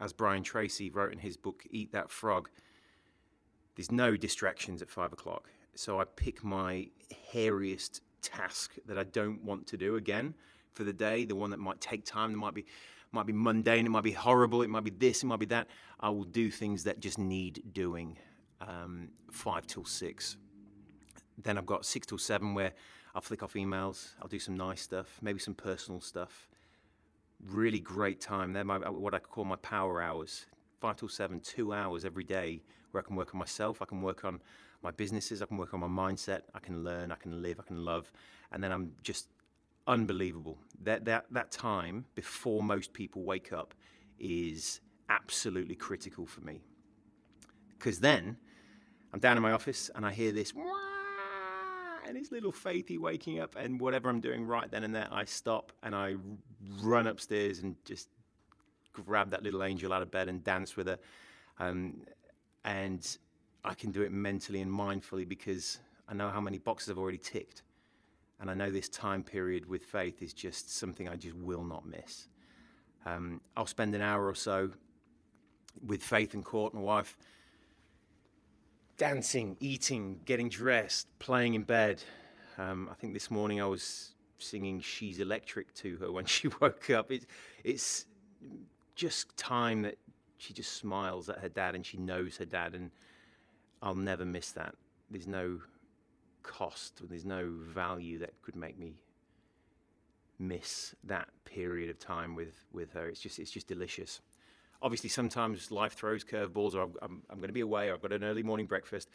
as 0.00 0.12
Brian 0.12 0.44
Tracy 0.44 0.88
wrote 0.88 1.12
in 1.12 1.18
his 1.18 1.36
book 1.36 1.66
"Eat 1.70 1.90
That 1.90 2.12
Frog," 2.12 2.48
there's 3.74 3.90
no 3.90 4.16
distractions 4.16 4.82
at 4.82 4.88
five 4.88 5.12
o'clock. 5.12 5.50
So 5.74 6.00
I 6.00 6.04
pick 6.04 6.44
my 6.44 6.86
hairiest 7.32 8.02
task 8.22 8.76
that 8.86 8.96
I 8.96 9.02
don't 9.02 9.42
want 9.42 9.66
to 9.66 9.76
do 9.76 9.96
again 9.96 10.32
for 10.74 10.84
the 10.84 10.92
day, 10.92 11.24
the 11.24 11.34
one 11.34 11.50
that 11.50 11.58
might 11.58 11.80
take 11.80 12.04
time, 12.04 12.30
that 12.30 12.38
might 12.38 12.54
be 12.54 12.66
might 13.10 13.26
be 13.26 13.32
mundane, 13.32 13.84
it 13.84 13.90
might 13.90 14.04
be 14.04 14.12
horrible, 14.12 14.62
it 14.62 14.70
might 14.70 14.84
be 14.84 14.92
this, 14.92 15.24
it 15.24 15.26
might 15.26 15.40
be 15.40 15.46
that. 15.46 15.66
I 15.98 16.10
will 16.10 16.22
do 16.22 16.52
things 16.52 16.84
that 16.84 17.00
just 17.00 17.18
need 17.18 17.64
doing 17.72 18.16
um, 18.66 19.08
five 19.30 19.66
till 19.66 19.84
six. 19.84 20.36
Then 21.42 21.58
I've 21.58 21.66
got 21.66 21.84
six 21.84 22.06
till 22.06 22.18
seven 22.18 22.54
where 22.54 22.72
I'll 23.14 23.20
flick 23.20 23.42
off 23.42 23.54
emails, 23.54 24.14
I'll 24.20 24.28
do 24.28 24.38
some 24.38 24.56
nice 24.56 24.82
stuff, 24.82 25.18
maybe 25.22 25.38
some 25.38 25.54
personal 25.54 26.00
stuff. 26.00 26.48
Really 27.46 27.78
great 27.80 28.20
time. 28.20 28.52
They're 28.52 28.64
my, 28.64 28.78
what 28.78 29.14
I 29.14 29.18
call 29.18 29.44
my 29.44 29.56
power 29.56 30.00
hours. 30.02 30.46
five 30.80 30.96
till 30.96 31.08
seven, 31.08 31.40
two 31.40 31.72
hours 31.72 32.04
every 32.04 32.24
day 32.24 32.62
where 32.90 33.02
I 33.02 33.06
can 33.06 33.16
work 33.16 33.34
on 33.34 33.38
myself, 33.38 33.80
I 33.82 33.86
can 33.86 34.02
work 34.02 34.24
on 34.24 34.40
my 34.82 34.90
businesses, 34.90 35.40
I 35.42 35.46
can 35.46 35.56
work 35.56 35.72
on 35.74 35.80
my 35.80 35.88
mindset, 35.88 36.42
I 36.54 36.58
can 36.58 36.84
learn, 36.84 37.10
I 37.10 37.16
can 37.16 37.42
live, 37.42 37.58
I 37.58 37.62
can 37.62 37.84
love, 37.84 38.12
and 38.52 38.62
then 38.62 38.70
I'm 38.70 38.92
just 39.02 39.28
unbelievable. 39.86 40.58
That 40.82 41.04
that 41.06 41.26
that 41.30 41.50
time 41.50 42.04
before 42.14 42.62
most 42.62 42.92
people 42.92 43.22
wake 43.22 43.52
up 43.52 43.74
is 44.18 44.80
absolutely 45.08 45.74
critical 45.74 46.26
for 46.26 46.42
me. 46.42 46.60
Because 47.78 48.00
then 48.00 48.36
I'm 49.14 49.20
down 49.20 49.36
in 49.36 49.44
my 49.44 49.52
office 49.52 49.92
and 49.94 50.04
I 50.04 50.10
hear 50.10 50.32
this 50.32 50.52
and 52.04 52.16
it's 52.16 52.32
little 52.32 52.50
Faithy 52.50 52.98
waking 52.98 53.38
up 53.38 53.54
and 53.56 53.80
whatever 53.80 54.10
I'm 54.10 54.18
doing 54.18 54.44
right 54.44 54.68
then 54.68 54.82
and 54.82 54.92
there, 54.92 55.06
I 55.08 55.24
stop 55.24 55.70
and 55.84 55.94
I 55.94 56.16
run 56.82 57.06
upstairs 57.06 57.60
and 57.60 57.76
just 57.84 58.08
grab 58.92 59.30
that 59.30 59.44
little 59.44 59.62
angel 59.62 59.92
out 59.92 60.02
of 60.02 60.10
bed 60.10 60.28
and 60.28 60.42
dance 60.42 60.76
with 60.76 60.88
her. 60.88 60.98
Um, 61.60 62.02
and 62.64 63.16
I 63.64 63.74
can 63.74 63.92
do 63.92 64.02
it 64.02 64.10
mentally 64.10 64.60
and 64.60 64.70
mindfully 64.70 65.28
because 65.28 65.78
I 66.08 66.14
know 66.14 66.28
how 66.28 66.40
many 66.40 66.58
boxes 66.58 66.90
I've 66.90 66.98
already 66.98 67.18
ticked. 67.18 67.62
And 68.40 68.50
I 68.50 68.54
know 68.54 68.68
this 68.68 68.88
time 68.88 69.22
period 69.22 69.68
with 69.68 69.84
faith 69.84 70.22
is 70.22 70.32
just 70.34 70.76
something 70.76 71.08
I 71.08 71.14
just 71.14 71.36
will 71.36 71.62
not 71.62 71.86
miss. 71.86 72.26
Um, 73.06 73.40
I'll 73.56 73.66
spend 73.66 73.94
an 73.94 74.02
hour 74.02 74.26
or 74.26 74.34
so 74.34 74.70
with 75.86 76.02
Faith 76.02 76.34
and 76.34 76.44
Court, 76.44 76.74
my 76.74 76.80
wife, 76.80 77.16
dancing, 78.96 79.56
eating, 79.60 80.20
getting 80.24 80.48
dressed, 80.48 81.06
playing 81.18 81.54
in 81.54 81.62
bed. 81.62 82.02
Um, 82.58 82.88
I 82.90 82.94
think 82.94 83.12
this 83.12 83.30
morning 83.30 83.60
I 83.60 83.66
was 83.66 84.14
singing 84.38 84.80
She's 84.80 85.20
Electric 85.20 85.74
to 85.74 85.96
her 85.98 86.12
when 86.12 86.24
she 86.26 86.48
woke 86.60 86.90
up. 86.90 87.10
It, 87.10 87.26
it's 87.62 88.06
just 88.94 89.36
time 89.36 89.82
that 89.82 89.98
she 90.36 90.52
just 90.52 90.72
smiles 90.72 91.28
at 91.28 91.38
her 91.38 91.48
dad 91.48 91.74
and 91.74 91.84
she 91.84 91.96
knows 91.96 92.36
her 92.36 92.44
dad, 92.44 92.74
and 92.74 92.90
I'll 93.82 93.94
never 93.94 94.24
miss 94.24 94.52
that. 94.52 94.74
There's 95.10 95.26
no 95.26 95.60
cost, 96.42 97.00
there's 97.08 97.24
no 97.24 97.50
value 97.50 98.18
that 98.18 98.40
could 98.42 98.56
make 98.56 98.78
me 98.78 98.94
miss 100.38 100.94
that 101.04 101.28
period 101.44 101.90
of 101.90 101.98
time 101.98 102.34
with, 102.34 102.64
with 102.72 102.92
her. 102.92 103.08
It's 103.08 103.20
just, 103.20 103.38
it's 103.38 103.50
just 103.50 103.66
delicious. 103.66 104.20
Obviously, 104.84 105.08
sometimes 105.08 105.70
life 105.70 105.94
throws 105.94 106.22
curveballs, 106.22 106.74
or 106.74 106.82
I'm, 106.82 106.94
I'm, 107.00 107.22
I'm 107.30 107.38
going 107.38 107.48
to 107.48 107.54
be 107.54 107.62
away, 107.62 107.88
or 107.88 107.94
I've 107.94 108.02
got 108.02 108.12
an 108.12 108.22
early 108.22 108.42
morning 108.42 108.66
breakfast. 108.66 109.08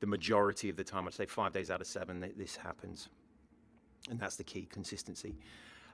The 0.00 0.06
majority 0.06 0.68
of 0.68 0.76
the 0.76 0.84
time, 0.84 1.06
I'd 1.06 1.14
say 1.14 1.24
five 1.24 1.54
days 1.54 1.70
out 1.70 1.80
of 1.80 1.86
seven, 1.86 2.20
this 2.36 2.54
happens. 2.54 3.08
And 4.10 4.20
that's 4.20 4.36
the 4.36 4.44
key 4.44 4.68
consistency. 4.70 5.38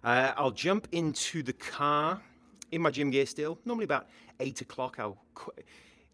Uh, 0.03 0.33
I'll 0.37 0.51
jump 0.51 0.89
into 0.91 1.45
the 1.45 1.53
car 1.53 2.21
in 2.73 2.83
my 2.83 2.91
gym 2.91 3.11
gear 3.11 3.25
still. 3.27 3.61
Normally 3.65 3.85
about 3.85 4.09
eight 4.41 4.61
o'clock. 4.61 4.97
I'll 4.99 5.17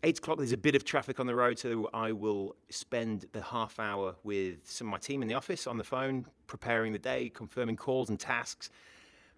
eight 0.02 0.18
o'clock. 0.18 0.36
There's 0.36 0.52
a 0.52 0.58
bit 0.58 0.74
of 0.74 0.84
traffic 0.84 1.18
on 1.18 1.26
the 1.26 1.34
road, 1.34 1.58
so 1.58 1.88
I 1.94 2.12
will 2.12 2.56
spend 2.68 3.24
the 3.32 3.40
half 3.40 3.80
hour 3.80 4.16
with 4.22 4.70
some 4.70 4.88
of 4.88 4.90
my 4.92 4.98
team 4.98 5.22
in 5.22 5.28
the 5.28 5.34
office 5.34 5.66
on 5.66 5.78
the 5.78 5.84
phone, 5.84 6.26
preparing 6.46 6.92
the 6.92 6.98
day, 6.98 7.30
confirming 7.30 7.76
calls 7.76 8.10
and 8.10 8.20
tasks, 8.20 8.68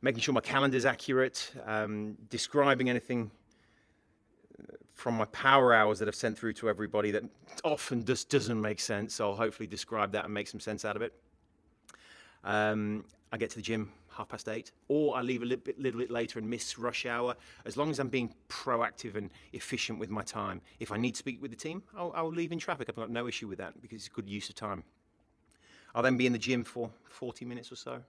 making 0.02 0.22
sure 0.22 0.34
my 0.34 0.40
calendar's 0.40 0.84
accurate, 0.84 1.52
um, 1.64 2.16
describing 2.28 2.90
anything 2.90 3.30
from 5.00 5.14
my 5.14 5.24
power 5.26 5.72
hours 5.72 5.98
that 5.98 6.08
I've 6.08 6.14
sent 6.14 6.38
through 6.38 6.52
to 6.54 6.68
everybody 6.68 7.10
that 7.10 7.24
often 7.64 8.04
just 8.04 8.28
doesn't 8.28 8.60
make 8.60 8.78
sense. 8.78 9.14
So 9.14 9.30
I'll 9.30 9.36
hopefully 9.36 9.66
describe 9.66 10.12
that 10.12 10.26
and 10.26 10.34
make 10.34 10.46
some 10.46 10.60
sense 10.60 10.84
out 10.84 10.94
of 10.94 11.00
it. 11.00 11.14
Um, 12.44 13.04
I 13.32 13.38
get 13.38 13.48
to 13.50 13.56
the 13.56 13.62
gym 13.62 13.90
half 14.10 14.28
past 14.28 14.46
eight, 14.48 14.72
or 14.88 15.16
I 15.16 15.22
leave 15.22 15.40
a 15.40 15.46
little 15.46 15.64
bit, 15.64 15.80
little 15.80 16.00
bit 16.00 16.10
later 16.10 16.38
and 16.38 16.48
miss 16.48 16.78
rush 16.78 17.06
hour. 17.06 17.34
As 17.64 17.78
long 17.78 17.90
as 17.90 17.98
I'm 17.98 18.10
being 18.10 18.34
proactive 18.50 19.14
and 19.14 19.30
efficient 19.54 19.98
with 19.98 20.10
my 20.10 20.22
time. 20.22 20.60
If 20.80 20.92
I 20.92 20.98
need 20.98 21.12
to 21.12 21.18
speak 21.18 21.40
with 21.40 21.50
the 21.50 21.56
team, 21.56 21.82
I'll, 21.96 22.12
I'll 22.14 22.30
leave 22.30 22.52
in 22.52 22.58
traffic. 22.58 22.88
I've 22.90 22.96
got 22.96 23.10
no 23.10 23.26
issue 23.26 23.48
with 23.48 23.58
that 23.58 23.80
because 23.80 23.96
it's 23.96 24.08
good 24.08 24.28
use 24.28 24.50
of 24.50 24.54
time. 24.54 24.84
I'll 25.94 26.02
then 26.02 26.18
be 26.18 26.26
in 26.26 26.32
the 26.32 26.38
gym 26.38 26.62
for 26.62 26.90
40 27.08 27.46
minutes 27.46 27.72
or 27.72 27.76
so. 27.76 28.02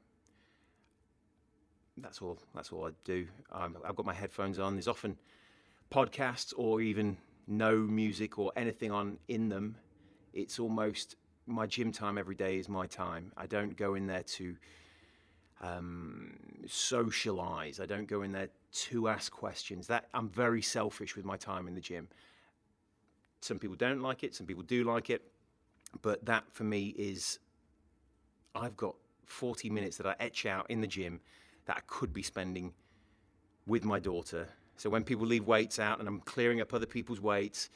That's 1.97 2.21
all. 2.21 2.37
That's 2.53 2.73
all 2.73 2.85
I 2.85 2.91
do. 3.05 3.27
Um, 3.51 3.77
I've 3.85 3.95
got 3.95 4.05
my 4.05 4.13
headphones 4.13 4.59
on. 4.59 4.75
There's 4.75 4.89
often 4.89 5.17
podcasts 5.91 6.53
or 6.55 6.81
even 6.81 7.17
no 7.47 7.75
music 7.75 8.39
or 8.39 8.51
anything 8.55 8.91
on 8.91 9.17
in 9.27 9.49
them. 9.49 9.75
It's 10.33 10.59
almost 10.59 11.17
my 11.45 11.67
gym 11.67 11.91
time 11.91 12.17
every 12.17 12.35
day 12.35 12.57
is 12.57 12.69
my 12.69 12.87
time. 12.87 13.31
I 13.35 13.45
don't 13.45 13.75
go 13.75 13.95
in 13.95 14.07
there 14.07 14.23
to 14.23 14.55
um, 15.61 16.37
socialize. 16.67 17.79
I 17.79 17.85
don't 17.85 18.07
go 18.07 18.21
in 18.21 18.31
there 18.31 18.49
to 18.71 19.09
ask 19.09 19.31
questions. 19.31 19.87
That 19.87 20.07
I'm 20.13 20.29
very 20.29 20.61
selfish 20.61 21.15
with 21.15 21.25
my 21.25 21.37
time 21.37 21.67
in 21.67 21.75
the 21.75 21.81
gym. 21.81 22.07
Some 23.41 23.59
people 23.59 23.75
don't 23.75 24.01
like 24.01 24.23
it. 24.23 24.33
Some 24.33 24.47
people 24.47 24.63
do 24.63 24.83
like 24.83 25.09
it. 25.09 25.23
But 26.01 26.25
that 26.25 26.45
for 26.51 26.63
me 26.63 26.95
is, 26.97 27.39
I've 28.55 28.77
got 28.77 28.95
40 29.25 29.69
minutes 29.69 29.97
that 29.97 30.07
I 30.07 30.15
etch 30.19 30.45
out 30.45 30.67
in 30.69 30.79
the 30.79 30.87
gym 30.87 31.19
that 31.65 31.77
I 31.77 31.81
could 31.87 32.13
be 32.13 32.23
spending 32.23 32.73
with 33.67 33.83
my 33.83 33.99
daughter. 33.99 34.47
So 34.77 34.89
when 34.89 35.03
people 35.03 35.25
leave 35.25 35.45
weights 35.45 35.79
out 35.79 35.99
and 35.99 36.07
I'm 36.07 36.21
clearing 36.21 36.61
up 36.61 36.73
other 36.73 36.85
people's 36.85 37.21
weights 37.21 37.69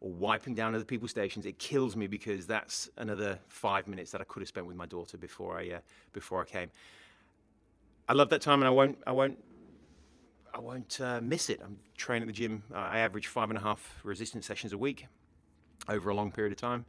or 0.00 0.10
wiping 0.10 0.54
down 0.54 0.74
other 0.74 0.84
people's 0.84 1.10
stations, 1.10 1.46
it 1.46 1.58
kills 1.58 1.96
me 1.96 2.06
because 2.06 2.46
that's 2.46 2.88
another 2.96 3.38
five 3.48 3.86
minutes 3.86 4.10
that 4.12 4.20
I 4.20 4.24
could 4.24 4.40
have 4.40 4.48
spent 4.48 4.66
with 4.66 4.76
my 4.76 4.86
daughter 4.86 5.18
before 5.18 5.58
I 5.58 5.70
uh, 5.70 5.78
before 6.12 6.40
I 6.40 6.44
came. 6.44 6.70
I 8.08 8.12
love 8.12 8.30
that 8.30 8.40
time, 8.40 8.60
and 8.60 8.68
I 8.68 8.70
won't, 8.70 8.98
I 9.04 9.10
won't, 9.10 9.36
I 10.54 10.60
won't 10.60 11.00
uh, 11.00 11.20
miss 11.20 11.50
it. 11.50 11.60
I'm 11.62 11.76
training 11.96 12.22
at 12.22 12.28
the 12.28 12.32
gym. 12.32 12.62
I 12.72 13.00
average 13.00 13.26
five 13.26 13.50
and 13.50 13.58
a 13.58 13.60
half 13.60 14.00
resistance 14.04 14.46
sessions 14.46 14.72
a 14.72 14.78
week 14.78 15.06
over 15.88 16.10
a 16.10 16.14
long 16.14 16.30
period 16.30 16.52
of 16.52 16.58
time. 16.58 16.84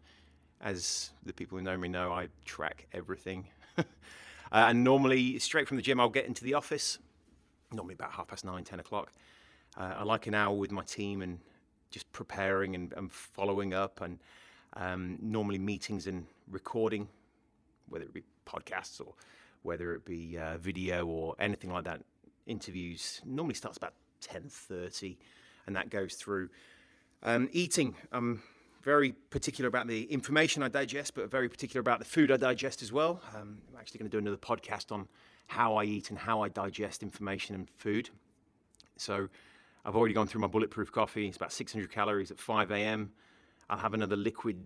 As 0.61 1.11
the 1.25 1.33
people 1.33 1.57
who 1.57 1.63
know 1.63 1.75
me 1.77 1.87
know, 1.87 2.11
I 2.11 2.27
track 2.45 2.87
everything. 2.93 3.47
uh, 3.77 3.83
and 4.51 4.83
normally, 4.83 5.39
straight 5.39 5.67
from 5.67 5.77
the 5.77 5.83
gym, 5.83 5.99
I'll 5.99 6.09
get 6.09 6.25
into 6.25 6.43
the 6.43 6.53
office. 6.53 6.99
Normally 7.73 7.95
about 7.95 8.11
half 8.11 8.27
past 8.27 8.45
nine, 8.45 8.63
ten 8.63 8.79
o'clock. 8.79 9.11
Uh, 9.77 9.95
I 9.99 10.03
like 10.03 10.27
an 10.27 10.33
hour 10.33 10.55
with 10.55 10.71
my 10.71 10.83
team 10.83 11.21
and 11.21 11.39
just 11.91 12.11
preparing 12.11 12.75
and, 12.75 12.93
and 12.93 13.11
following 13.11 13.73
up, 13.73 14.01
and 14.01 14.19
um, 14.73 15.17
normally 15.21 15.59
meetings 15.59 16.07
and 16.07 16.25
recording, 16.49 17.07
whether 17.89 18.05
it 18.05 18.13
be 18.13 18.23
podcasts 18.45 18.99
or 18.99 19.13
whether 19.63 19.93
it 19.93 20.05
be 20.05 20.37
uh, 20.37 20.57
video 20.57 21.05
or 21.05 21.35
anything 21.39 21.71
like 21.71 21.83
that. 21.83 22.01
Interviews 22.47 23.21
normally 23.25 23.55
starts 23.55 23.77
about 23.77 23.93
10:30, 24.21 25.17
and 25.67 25.75
that 25.75 25.89
goes 25.89 26.15
through. 26.15 26.49
Um, 27.23 27.49
eating, 27.51 27.95
I'm 28.11 28.43
very 28.83 29.11
particular 29.31 29.67
about 29.67 29.87
the 29.87 30.03
information 30.03 30.63
I 30.63 30.69
digest, 30.69 31.13
but 31.13 31.29
very 31.29 31.49
particular 31.49 31.81
about 31.81 31.99
the 31.99 32.05
food 32.05 32.31
I 32.31 32.37
digest 32.37 32.81
as 32.81 32.91
well. 32.91 33.21
Um, 33.35 33.57
I'm 33.69 33.79
actually 33.79 33.99
going 33.99 34.09
to 34.09 34.15
do 34.15 34.19
another 34.19 34.37
podcast 34.37 34.91
on 34.91 35.07
how 35.47 35.75
I 35.75 35.83
eat 35.83 36.09
and 36.09 36.17
how 36.19 36.41
I 36.41 36.49
digest 36.49 37.03
information 37.03 37.55
and 37.55 37.69
food. 37.77 38.09
So 38.95 39.29
I've 39.87 39.95
already 39.95 40.13
gone 40.13 40.27
through 40.27 40.41
my 40.41 40.47
bulletproof 40.47 40.91
coffee. 40.91 41.27
It's 41.27 41.37
about 41.37 41.53
600 41.53 41.89
calories 41.89 42.29
at 42.29 42.37
5 42.37 42.71
a.m. 42.71 43.13
I'll 43.69 43.77
have 43.77 43.93
another 43.93 44.17
liquid 44.17 44.61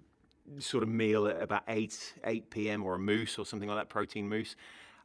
sort 0.58 0.82
of 0.82 0.90
meal 0.90 1.28
at 1.28 1.40
about 1.40 1.62
8 1.68 2.16
8 2.26 2.50
p.m. 2.50 2.84
or 2.84 2.96
a 2.96 3.00
mousse 3.00 3.38
or 3.38 3.46
something 3.46 3.70
like 3.70 3.78
that, 3.78 3.88
protein 3.88 4.28
mousse. 4.28 4.56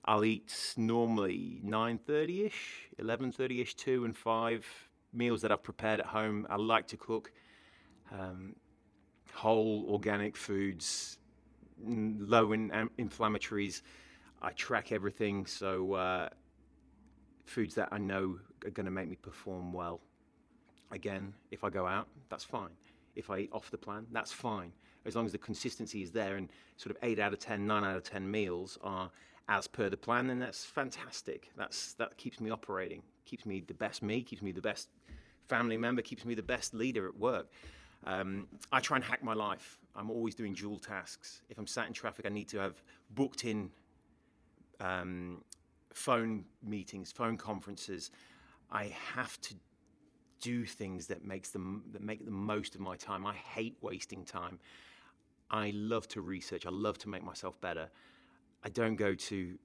I'll 0.07 0.25
eat 0.25 0.73
normally 0.79 1.61
9.30ish, 1.67 2.53
11.30ish, 2.99 3.77
2 3.77 4.07
and 4.07 4.17
5 4.17 4.67
meals 5.13 5.43
that 5.43 5.53
I've 5.53 5.63
prepared 5.63 6.01
at 6.01 6.07
home. 6.07 6.47
I 6.49 6.57
like 6.57 6.87
to 6.89 6.97
cook 6.97 7.31
um, 8.11 8.57
whole 9.35 9.85
organic 9.91 10.35
foods, 10.35 11.19
low 11.85 12.53
in 12.53 12.71
inflammatories. 12.99 13.83
I 14.41 14.53
track 14.53 14.93
everything, 14.93 15.45
so 15.45 15.93
uh, 15.93 16.29
foods 17.45 17.75
that 17.75 17.89
I 17.93 17.99
know 17.99 18.39
are 18.67 18.71
going 18.71 18.87
to 18.87 18.93
make 18.93 19.09
me 19.09 19.17
perform 19.17 19.73
well. 19.73 20.01
Again, 20.91 21.33
if 21.51 21.65
I 21.65 21.71
go 21.71 21.87
out, 21.87 22.09
that's 22.29 22.45
fine. 22.45 22.71
If 23.15 23.31
I 23.31 23.39
eat 23.39 23.51
off 23.53 23.71
the 23.71 23.79
plan, 23.79 24.07
that's 24.13 24.33
fine. 24.33 24.73
As 25.05 25.15
long 25.15 25.25
as 25.25 25.33
the 25.33 25.39
consistency 25.39 26.03
is 26.03 26.11
there 26.11 26.37
and 26.37 26.49
sort 26.77 26.95
of 26.95 27.03
8 27.03 27.19
out 27.19 27.33
of 27.33 27.39
10, 27.39 27.67
9 27.67 27.85
out 27.85 27.97
of 27.97 28.03
10 28.03 28.31
meals 28.31 28.79
are 28.83 29.11
as 29.49 29.67
per 29.67 29.89
the 29.89 29.97
plan, 29.97 30.27
then 30.27 30.39
that's 30.39 30.65
fantastic. 30.65 31.51
That's 31.57 31.95
that 31.95 32.17
keeps 32.17 32.41
me 32.41 32.51
operating, 32.51 33.03
keeps 33.25 33.47
me 33.47 33.63
the 33.67 33.75
best 33.75 34.03
me, 34.03 34.23
keeps 34.23 34.43
me 34.43 34.53
the 34.53 34.61
best 34.61 34.89
family 35.49 35.77
member, 35.77 36.03
keeps 36.03 36.25
me 36.25 36.35
the 36.35 36.43
best 36.43 36.75
leader 36.75 37.07
at 37.07 37.17
work. 37.17 37.49
Um, 38.05 38.49
I 38.73 38.81
try 38.81 38.97
and 38.97 39.05
hack 39.05 39.23
my 39.23 39.35
life. 39.35 39.79
I'm 39.95 40.11
always 40.11 40.35
doing 40.35 40.53
dual 40.53 40.79
tasks. 40.79 41.43
If 41.49 41.59
I'm 41.59 41.67
sat 41.67 41.87
in 41.87 41.93
traffic, 41.93 42.27
I 42.27 42.29
need 42.29 42.49
to 42.49 42.59
have 42.59 42.83
booked 43.11 43.45
in 43.45 43.71
um, 44.81 45.43
phone 45.93 46.45
meetings, 46.63 47.11
phone 47.11 47.37
conferences. 47.37 48.11
I 48.71 48.95
have 49.15 49.41
to 49.43 49.55
do 50.41 50.65
things 50.65 51.07
that 51.07 51.25
makes 51.25 51.51
them 51.51 51.85
that 51.93 52.03
make 52.03 52.25
the 52.25 52.31
most 52.31 52.75
of 52.75 52.81
my 52.81 52.97
time. 52.97 53.27
I 53.27 53.35
hate 53.35 53.77
wasting 53.81 54.25
time. 54.25 54.59
I 55.51 55.73
love 55.75 56.09
to 56.09 56.21
research. 56.21 56.67
I 56.67 56.71
love 56.71 56.99
to 56.99 57.09
make 57.09 57.25
myself 57.25 57.61
better. 57.61 57.89
I 58.65 58.69
don't 58.69 58.97
go 58.97 59.15
to 59.15 59.59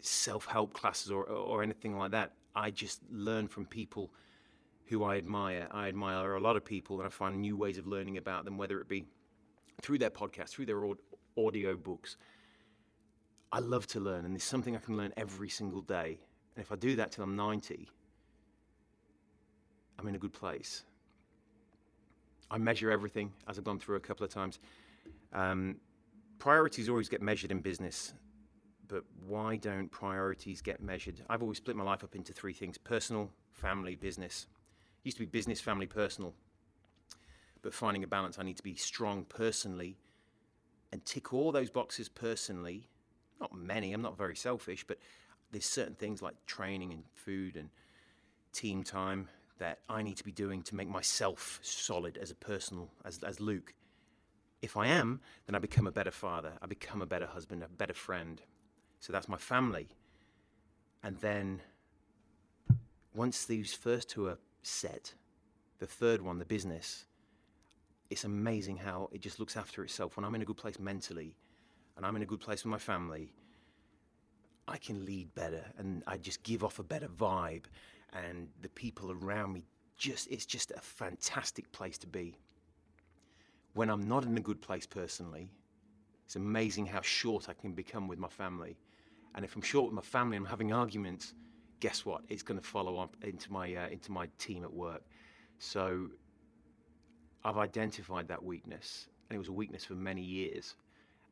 self 0.00 0.46
help 0.46 0.74
classes 0.74 1.10
or, 1.10 1.24
or 1.24 1.62
anything 1.62 1.96
like 1.96 2.10
that. 2.10 2.32
I 2.54 2.70
just 2.70 3.00
learn 3.10 3.48
from 3.48 3.64
people 3.64 4.12
who 4.86 5.04
I 5.04 5.16
admire. 5.16 5.68
I 5.70 5.88
admire 5.88 6.34
a 6.34 6.40
lot 6.40 6.56
of 6.56 6.64
people, 6.64 6.98
and 6.98 7.06
I 7.06 7.10
find 7.10 7.40
new 7.40 7.56
ways 7.56 7.78
of 7.78 7.86
learning 7.86 8.18
about 8.18 8.44
them, 8.44 8.58
whether 8.58 8.80
it 8.80 8.88
be 8.88 9.06
through 9.80 9.98
their 9.98 10.10
podcasts, 10.10 10.50
through 10.50 10.66
their 10.66 10.82
audio 11.38 11.76
books. 11.76 12.16
I 13.52 13.60
love 13.60 13.86
to 13.88 14.00
learn, 14.00 14.24
and 14.24 14.34
there's 14.34 14.44
something 14.44 14.76
I 14.76 14.80
can 14.80 14.96
learn 14.96 15.12
every 15.16 15.48
single 15.48 15.82
day. 15.82 16.18
And 16.56 16.62
if 16.62 16.72
I 16.72 16.76
do 16.76 16.96
that 16.96 17.12
till 17.12 17.24
I'm 17.24 17.36
90, 17.36 17.88
I'm 20.02 20.08
in 20.08 20.16
a 20.16 20.18
good 20.18 20.32
place. 20.32 20.82
I 22.50 22.58
measure 22.58 22.90
everything, 22.90 23.32
as 23.46 23.56
I've 23.56 23.64
gone 23.64 23.78
through 23.78 23.96
a 23.96 24.00
couple 24.00 24.24
of 24.24 24.32
times. 24.32 24.58
Um, 25.32 25.76
priorities 26.40 26.88
always 26.88 27.08
get 27.08 27.22
measured 27.22 27.52
in 27.52 27.60
business, 27.60 28.12
but 28.88 29.04
why 29.28 29.56
don't 29.56 29.88
priorities 29.90 30.60
get 30.60 30.82
measured? 30.82 31.22
I've 31.30 31.40
always 31.40 31.58
split 31.58 31.76
my 31.76 31.84
life 31.84 32.02
up 32.02 32.16
into 32.16 32.32
three 32.32 32.52
things 32.52 32.76
personal, 32.76 33.30
family, 33.52 33.94
business. 33.94 34.48
It 35.02 35.06
used 35.06 35.18
to 35.18 35.22
be 35.22 35.30
business, 35.30 35.60
family, 35.60 35.86
personal. 35.86 36.34
But 37.62 37.72
finding 37.72 38.02
a 38.02 38.08
balance, 38.08 38.40
I 38.40 38.42
need 38.42 38.56
to 38.56 38.62
be 38.64 38.74
strong 38.74 39.24
personally 39.24 39.98
and 40.90 41.04
tick 41.04 41.32
all 41.32 41.52
those 41.52 41.70
boxes 41.70 42.08
personally. 42.08 42.88
Not 43.40 43.54
many, 43.54 43.92
I'm 43.92 44.02
not 44.02 44.18
very 44.18 44.34
selfish, 44.34 44.84
but 44.84 44.98
there's 45.52 45.64
certain 45.64 45.94
things 45.94 46.22
like 46.22 46.34
training 46.46 46.92
and 46.92 47.04
food 47.14 47.56
and 47.56 47.70
team 48.52 48.82
time 48.82 49.28
that 49.62 49.78
I 49.88 50.02
need 50.02 50.16
to 50.16 50.24
be 50.24 50.32
doing 50.32 50.60
to 50.62 50.74
make 50.74 50.88
myself 50.88 51.60
solid 51.62 52.18
as 52.18 52.32
a 52.32 52.34
personal, 52.34 52.90
as, 53.04 53.22
as 53.22 53.38
Luke. 53.38 53.74
If 54.60 54.76
I 54.76 54.88
am, 54.88 55.20
then 55.46 55.54
I 55.54 55.60
become 55.60 55.86
a 55.86 55.92
better 55.92 56.10
father, 56.10 56.54
I 56.60 56.66
become 56.66 57.00
a 57.00 57.06
better 57.06 57.26
husband, 57.26 57.62
a 57.62 57.68
better 57.68 57.94
friend. 57.94 58.42
So 58.98 59.12
that's 59.12 59.28
my 59.28 59.36
family. 59.36 59.86
And 61.04 61.16
then 61.18 61.60
once 63.14 63.44
these 63.44 63.72
first 63.72 64.10
two 64.10 64.26
are 64.26 64.38
set, 64.62 65.14
the 65.78 65.86
third 65.86 66.22
one, 66.22 66.40
the 66.40 66.44
business, 66.44 67.06
it's 68.10 68.24
amazing 68.24 68.78
how 68.78 69.10
it 69.12 69.20
just 69.20 69.38
looks 69.38 69.56
after 69.56 69.84
itself. 69.84 70.16
When 70.16 70.24
I'm 70.24 70.34
in 70.34 70.42
a 70.42 70.44
good 70.44 70.56
place 70.56 70.80
mentally 70.80 71.36
and 71.96 72.04
I'm 72.04 72.16
in 72.16 72.22
a 72.22 72.26
good 72.26 72.40
place 72.40 72.64
with 72.64 72.72
my 72.72 72.78
family, 72.78 73.32
I 74.66 74.78
can 74.78 75.04
lead 75.04 75.32
better 75.36 75.64
and 75.78 76.02
I 76.08 76.16
just 76.16 76.42
give 76.42 76.64
off 76.64 76.80
a 76.80 76.82
better 76.82 77.06
vibe 77.06 77.66
and 78.12 78.48
the 78.60 78.68
people 78.68 79.10
around 79.10 79.52
me 79.52 79.64
just 79.96 80.28
it's 80.30 80.46
just 80.46 80.70
a 80.72 80.80
fantastic 80.80 81.70
place 81.72 81.98
to 81.98 82.06
be. 82.06 82.36
When 83.74 83.88
I'm 83.88 84.06
not 84.06 84.24
in 84.24 84.36
a 84.36 84.40
good 84.40 84.60
place 84.60 84.86
personally, 84.86 85.48
it's 86.26 86.36
amazing 86.36 86.86
how 86.86 87.00
short 87.02 87.48
I 87.48 87.52
can 87.52 87.72
become 87.72 88.08
with 88.08 88.18
my 88.18 88.28
family. 88.28 88.76
And 89.34 89.44
if 89.44 89.56
I'm 89.56 89.62
short 89.62 89.86
with 89.86 89.94
my 89.94 90.02
family, 90.02 90.36
and 90.36 90.46
I'm 90.46 90.50
having 90.50 90.72
arguments. 90.72 91.34
Guess 91.80 92.06
what? 92.06 92.22
It's 92.28 92.42
going 92.44 92.60
to 92.60 92.66
follow 92.66 92.98
up 92.98 93.16
into 93.22 93.50
my 93.52 93.74
uh, 93.74 93.88
into 93.88 94.12
my 94.12 94.28
team 94.38 94.62
at 94.62 94.72
work. 94.72 95.02
So 95.58 96.08
I've 97.44 97.58
identified 97.58 98.28
that 98.28 98.42
weakness, 98.42 99.08
and 99.28 99.34
it 99.34 99.38
was 99.38 99.48
a 99.48 99.52
weakness 99.52 99.84
for 99.84 99.94
many 99.94 100.22
years. 100.22 100.76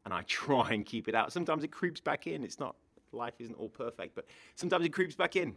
And 0.05 0.15
I 0.15 0.23
try 0.27 0.71
and 0.71 0.85
keep 0.85 1.09
it 1.09 1.15
out. 1.15 1.33
Sometimes 1.33 1.63
it 1.63 1.69
creeps 1.69 2.01
back 2.01 2.27
in. 2.27 2.43
It's 2.43 2.59
not 2.59 2.75
life 3.13 3.35
isn't 3.39 3.55
all 3.55 3.69
perfect, 3.69 4.15
but 4.15 4.27
sometimes 4.55 4.85
it 4.85 4.93
creeps 4.93 5.15
back 5.15 5.37
in. 5.37 5.55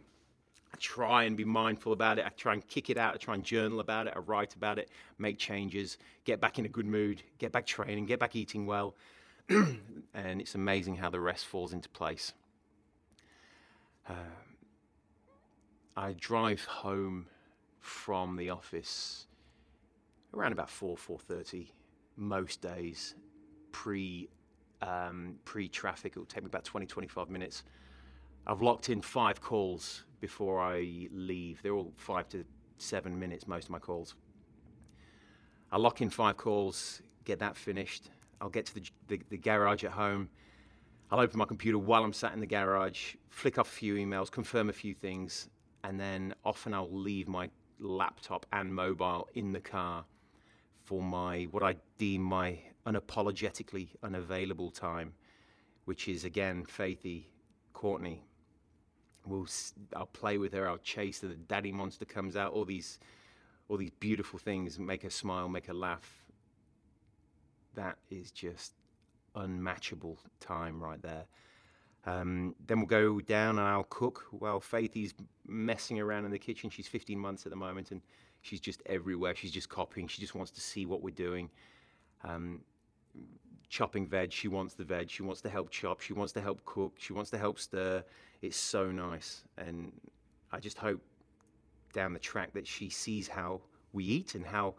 I 0.74 0.76
try 0.78 1.22
and 1.22 1.36
be 1.36 1.44
mindful 1.44 1.92
about 1.92 2.18
it. 2.18 2.26
I 2.26 2.30
try 2.30 2.52
and 2.52 2.66
kick 2.66 2.90
it 2.90 2.98
out. 2.98 3.14
I 3.14 3.18
try 3.18 3.34
and 3.34 3.44
journal 3.44 3.78
about 3.78 4.08
it. 4.08 4.14
I 4.16 4.18
write 4.18 4.56
about 4.56 4.80
it, 4.80 4.90
make 5.18 5.38
changes, 5.38 5.98
get 6.24 6.40
back 6.40 6.58
in 6.58 6.64
a 6.64 6.68
good 6.68 6.84
mood, 6.84 7.22
get 7.38 7.52
back 7.52 7.64
training, 7.64 8.06
get 8.06 8.18
back 8.18 8.34
eating 8.34 8.66
well. 8.66 8.96
and 9.48 10.40
it's 10.40 10.56
amazing 10.56 10.96
how 10.96 11.10
the 11.10 11.20
rest 11.20 11.46
falls 11.46 11.72
into 11.72 11.88
place. 11.90 12.32
Uh, 14.08 14.14
I 15.96 16.12
drive 16.14 16.64
home 16.64 17.26
from 17.78 18.34
the 18.34 18.50
office 18.50 19.26
around 20.34 20.50
about 20.50 20.70
4 20.70 20.96
4.30 20.96 21.68
most 22.16 22.60
days 22.60 23.14
pre 23.70 24.28
um, 24.82 25.36
pre 25.44 25.68
traffic 25.68 26.14
it 26.16 26.18
will 26.18 26.26
take 26.26 26.42
me 26.42 26.48
about 26.48 26.64
20 26.64 26.86
25 26.86 27.30
minutes 27.30 27.62
i've 28.46 28.62
locked 28.62 28.88
in 28.88 29.00
five 29.00 29.40
calls 29.40 30.04
before 30.24 30.58
I 30.58 31.06
leave. 31.12 31.60
They're 31.62 31.74
all 31.74 31.92
five 31.98 32.30
to 32.30 32.46
seven 32.78 33.18
minutes, 33.18 33.46
most 33.46 33.64
of 33.64 33.70
my 33.70 33.78
calls. 33.78 34.14
I 35.70 35.76
lock 35.76 36.00
in 36.00 36.08
five 36.08 36.38
calls, 36.38 37.02
get 37.26 37.40
that 37.40 37.58
finished. 37.58 38.08
I'll 38.40 38.48
get 38.48 38.64
to 38.64 38.74
the, 38.76 38.82
the, 39.08 39.20
the, 39.28 39.36
garage 39.36 39.84
at 39.84 39.90
home. 39.90 40.30
I'll 41.10 41.20
open 41.20 41.38
my 41.38 41.44
computer 41.44 41.76
while 41.76 42.02
I'm 42.02 42.14
sat 42.14 42.32
in 42.32 42.40
the 42.40 42.46
garage, 42.46 43.16
flick 43.28 43.58
off 43.58 43.68
a 43.68 43.70
few 43.70 43.96
emails, 43.96 44.30
confirm 44.30 44.70
a 44.70 44.72
few 44.72 44.94
things, 44.94 45.50
and 45.82 46.00
then 46.00 46.34
often 46.42 46.72
I'll 46.72 46.90
leave 46.90 47.28
my 47.28 47.50
laptop 47.78 48.46
and 48.50 48.74
mobile 48.74 49.28
in 49.34 49.52
the 49.52 49.60
car 49.60 50.06
for 50.84 51.02
my 51.02 51.48
what 51.50 51.62
I 51.62 51.76
deem 51.98 52.22
my 52.22 52.60
unapologetically 52.86 53.88
unavailable 54.02 54.70
time, 54.70 55.12
which 55.84 56.08
is 56.08 56.24
again 56.24 56.64
Faithy, 56.64 57.26
Courtney, 57.74 58.24
we'll 59.26 59.46
I'll 59.94 60.06
play 60.06 60.38
with 60.38 60.52
her, 60.52 60.68
I'll 60.68 60.78
chase 60.78 61.20
her, 61.22 61.28
the 61.28 61.34
daddy 61.34 61.72
monster 61.72 62.04
comes 62.04 62.36
out, 62.36 62.52
all 62.52 62.64
these 62.64 62.98
all 63.68 63.76
these 63.76 63.90
beautiful 63.98 64.38
things, 64.38 64.78
make 64.78 65.02
her 65.02 65.10
smile, 65.10 65.48
make 65.48 65.66
her 65.66 65.74
laugh. 65.74 66.24
That 67.74 67.96
is 68.10 68.30
just 68.30 68.74
unmatchable 69.34 70.18
time 70.40 70.82
right 70.82 71.00
there. 71.00 71.24
Um, 72.06 72.54
then 72.66 72.78
we'll 72.78 72.86
go 72.86 73.20
down 73.20 73.58
and 73.58 73.66
I'll 73.66 73.84
cook 73.84 74.26
while 74.30 74.60
Faithy's 74.60 75.14
messing 75.46 75.98
around 75.98 76.26
in 76.26 76.30
the 76.30 76.38
kitchen. 76.38 76.68
She's 76.68 76.86
15 76.86 77.18
months 77.18 77.46
at 77.46 77.50
the 77.50 77.56
moment 77.56 77.90
and 77.90 78.02
she's 78.42 78.60
just 78.60 78.82
everywhere. 78.86 79.34
She's 79.34 79.50
just 79.50 79.70
copying. 79.70 80.06
She 80.06 80.20
just 80.20 80.34
wants 80.34 80.50
to 80.52 80.60
see 80.60 80.84
what 80.84 81.02
we're 81.02 81.14
doing. 81.14 81.48
Um, 82.22 82.60
chopping 83.68 84.06
veg, 84.06 84.32
she 84.32 84.48
wants 84.48 84.74
the 84.74 84.84
veg. 84.84 85.10
She 85.10 85.22
wants 85.22 85.40
to 85.42 85.48
help 85.48 85.70
chop. 85.70 86.00
She 86.00 86.12
wants 86.12 86.32
to 86.34 86.40
help 86.40 86.64
cook. 86.64 86.94
She 86.98 87.12
wants 87.12 87.30
to 87.30 87.38
help 87.38 87.58
stir. 87.58 88.04
It's 88.42 88.56
so 88.56 88.90
nice. 88.90 89.42
And 89.58 89.92
I 90.52 90.60
just 90.60 90.78
hope 90.78 91.00
down 91.92 92.12
the 92.12 92.18
track 92.18 92.52
that 92.54 92.66
she 92.66 92.88
sees 92.88 93.28
how 93.28 93.60
we 93.92 94.04
eat 94.04 94.34
and 94.34 94.44
how 94.44 94.74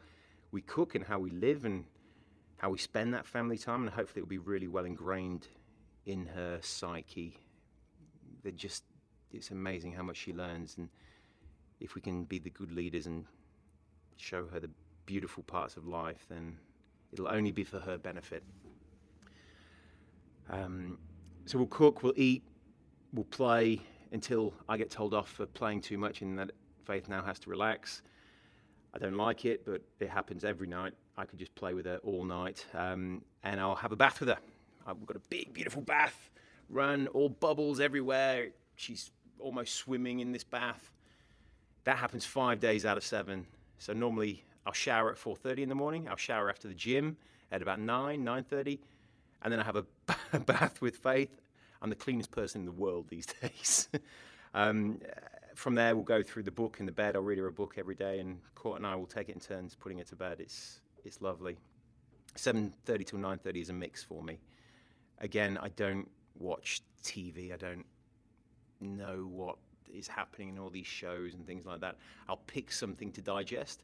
we 0.51 0.61
cook 0.61 0.95
and 0.95 1.03
how 1.03 1.19
we 1.19 1.31
live 1.31 1.65
and 1.65 1.85
how 2.57 2.69
we 2.69 2.77
spend 2.77 3.13
that 3.13 3.25
family 3.25 3.57
time. 3.57 3.83
And 3.83 3.89
hopefully 3.89 4.21
it'll 4.21 4.29
be 4.29 4.37
really 4.37 4.67
well 4.67 4.85
ingrained 4.85 5.47
in 6.05 6.25
her 6.27 6.59
psyche. 6.61 7.37
That 8.43 8.55
just, 8.55 8.83
it's 9.31 9.51
amazing 9.51 9.93
how 9.93 10.03
much 10.03 10.17
she 10.17 10.33
learns. 10.33 10.75
And 10.77 10.89
if 11.79 11.95
we 11.95 12.01
can 12.01 12.23
be 12.23 12.39
the 12.39 12.51
good 12.51 12.71
leaders 12.71 13.07
and 13.07 13.25
show 14.17 14.47
her 14.47 14.59
the 14.59 14.69
beautiful 15.05 15.43
parts 15.43 15.77
of 15.77 15.87
life, 15.87 16.25
then 16.29 16.57
it'll 17.11 17.27
only 17.27 17.51
be 17.51 17.63
for 17.63 17.79
her 17.79 17.97
benefit. 17.97 18.43
Um, 20.49 20.97
so 21.45 21.57
we'll 21.57 21.67
cook, 21.67 22.03
we'll 22.03 22.13
eat, 22.15 22.43
we'll 23.13 23.25
play 23.25 23.81
until 24.11 24.53
I 24.69 24.77
get 24.77 24.89
told 24.89 25.13
off 25.13 25.29
for 25.29 25.45
playing 25.45 25.81
too 25.81 25.97
much 25.97 26.21
and 26.21 26.37
that 26.39 26.51
Faith 26.85 27.09
now 27.09 27.23
has 27.23 27.39
to 27.39 27.49
relax. 27.49 28.03
I 28.93 28.99
don't 28.99 29.17
like 29.17 29.43
it, 29.43 29.65
but 29.65 29.81
it 29.99 30.09
happens 30.09 30.45
every 30.45 30.67
night. 30.67 30.93
I 31.17 31.25
could 31.25 31.39
just 31.39 31.53
play 31.55 31.73
with 31.73 31.85
her 31.85 31.97
all 32.03 32.23
night, 32.23 32.65
um, 32.73 33.23
and 33.43 33.59
I'll 33.59 33.75
have 33.75 33.91
a 33.91 33.95
bath 33.95 34.19
with 34.19 34.29
her. 34.29 34.37
I've 34.85 35.03
got 35.05 35.17
a 35.17 35.21
big, 35.29 35.51
beautiful 35.53 35.81
bath, 35.81 36.29
run, 36.69 37.07
all 37.07 37.29
bubbles 37.29 37.79
everywhere. 37.79 38.49
She's 38.75 39.11
almost 39.39 39.73
swimming 39.73 40.19
in 40.19 40.31
this 40.31 40.43
bath. 40.43 40.91
That 41.85 41.97
happens 41.97 42.25
five 42.25 42.59
days 42.59 42.85
out 42.85 42.97
of 42.97 43.03
seven. 43.03 43.47
So 43.79 43.93
normally 43.93 44.45
I'll 44.65 44.73
shower 44.73 45.11
at 45.11 45.17
4:30 45.17 45.63
in 45.63 45.69
the 45.69 45.75
morning. 45.75 46.07
I'll 46.07 46.15
shower 46.15 46.49
after 46.49 46.67
the 46.67 46.73
gym 46.73 47.17
at 47.51 47.61
about 47.61 47.79
9, 47.79 48.23
9:30, 48.23 48.79
and 49.45 49.53
then 49.53 49.61
I 49.61 49.63
have 49.63 49.77
a 49.77 50.39
bath 50.39 50.81
with 50.81 50.97
Faith 50.97 51.39
I'm 51.85 51.89
the 51.89 51.95
cleanest 51.95 52.31
person 52.31 52.61
in 52.61 52.65
the 52.65 52.71
world 52.71 53.05
these 53.09 53.27
days. 53.41 53.89
um, 54.55 54.99
from 55.53 55.75
there, 55.75 55.95
we'll 55.95 56.03
go 56.03 56.23
through 56.23 56.41
the 56.41 56.51
book 56.51 56.77
in 56.79 56.87
the 56.87 56.91
bed. 56.91 57.15
I'll 57.15 57.21
read 57.21 57.37
her 57.37 57.45
a 57.45 57.51
book 57.51 57.75
every 57.77 57.93
day, 57.93 58.19
and 58.19 58.39
Court 58.55 58.77
and 58.77 58.87
I 58.87 58.95
will 58.95 59.05
take 59.05 59.29
it 59.29 59.35
in 59.35 59.39
turns 59.39 59.75
putting 59.75 59.99
it 59.99 60.07
to 60.07 60.15
bed. 60.15 60.39
It's 60.39 60.81
it's 61.03 61.21
lovely. 61.21 61.57
7:30 62.35 63.05
till 63.05 63.19
9:30 63.19 63.61
is 63.61 63.69
a 63.69 63.73
mix 63.73 64.03
for 64.03 64.23
me. 64.23 64.39
Again, 65.19 65.59
I 65.61 65.69
don't 65.69 66.09
watch 66.39 66.81
TV. 67.03 67.53
I 67.53 67.57
don't 67.57 67.85
know 68.81 69.27
what 69.31 69.57
is 69.93 70.07
happening 70.07 70.49
in 70.49 70.57
all 70.57 70.71
these 70.71 70.87
shows 70.87 71.35
and 71.35 71.45
things 71.45 71.67
like 71.67 71.81
that. 71.81 71.97
I'll 72.27 72.41
pick 72.47 72.71
something 72.71 73.11
to 73.11 73.21
digest. 73.21 73.83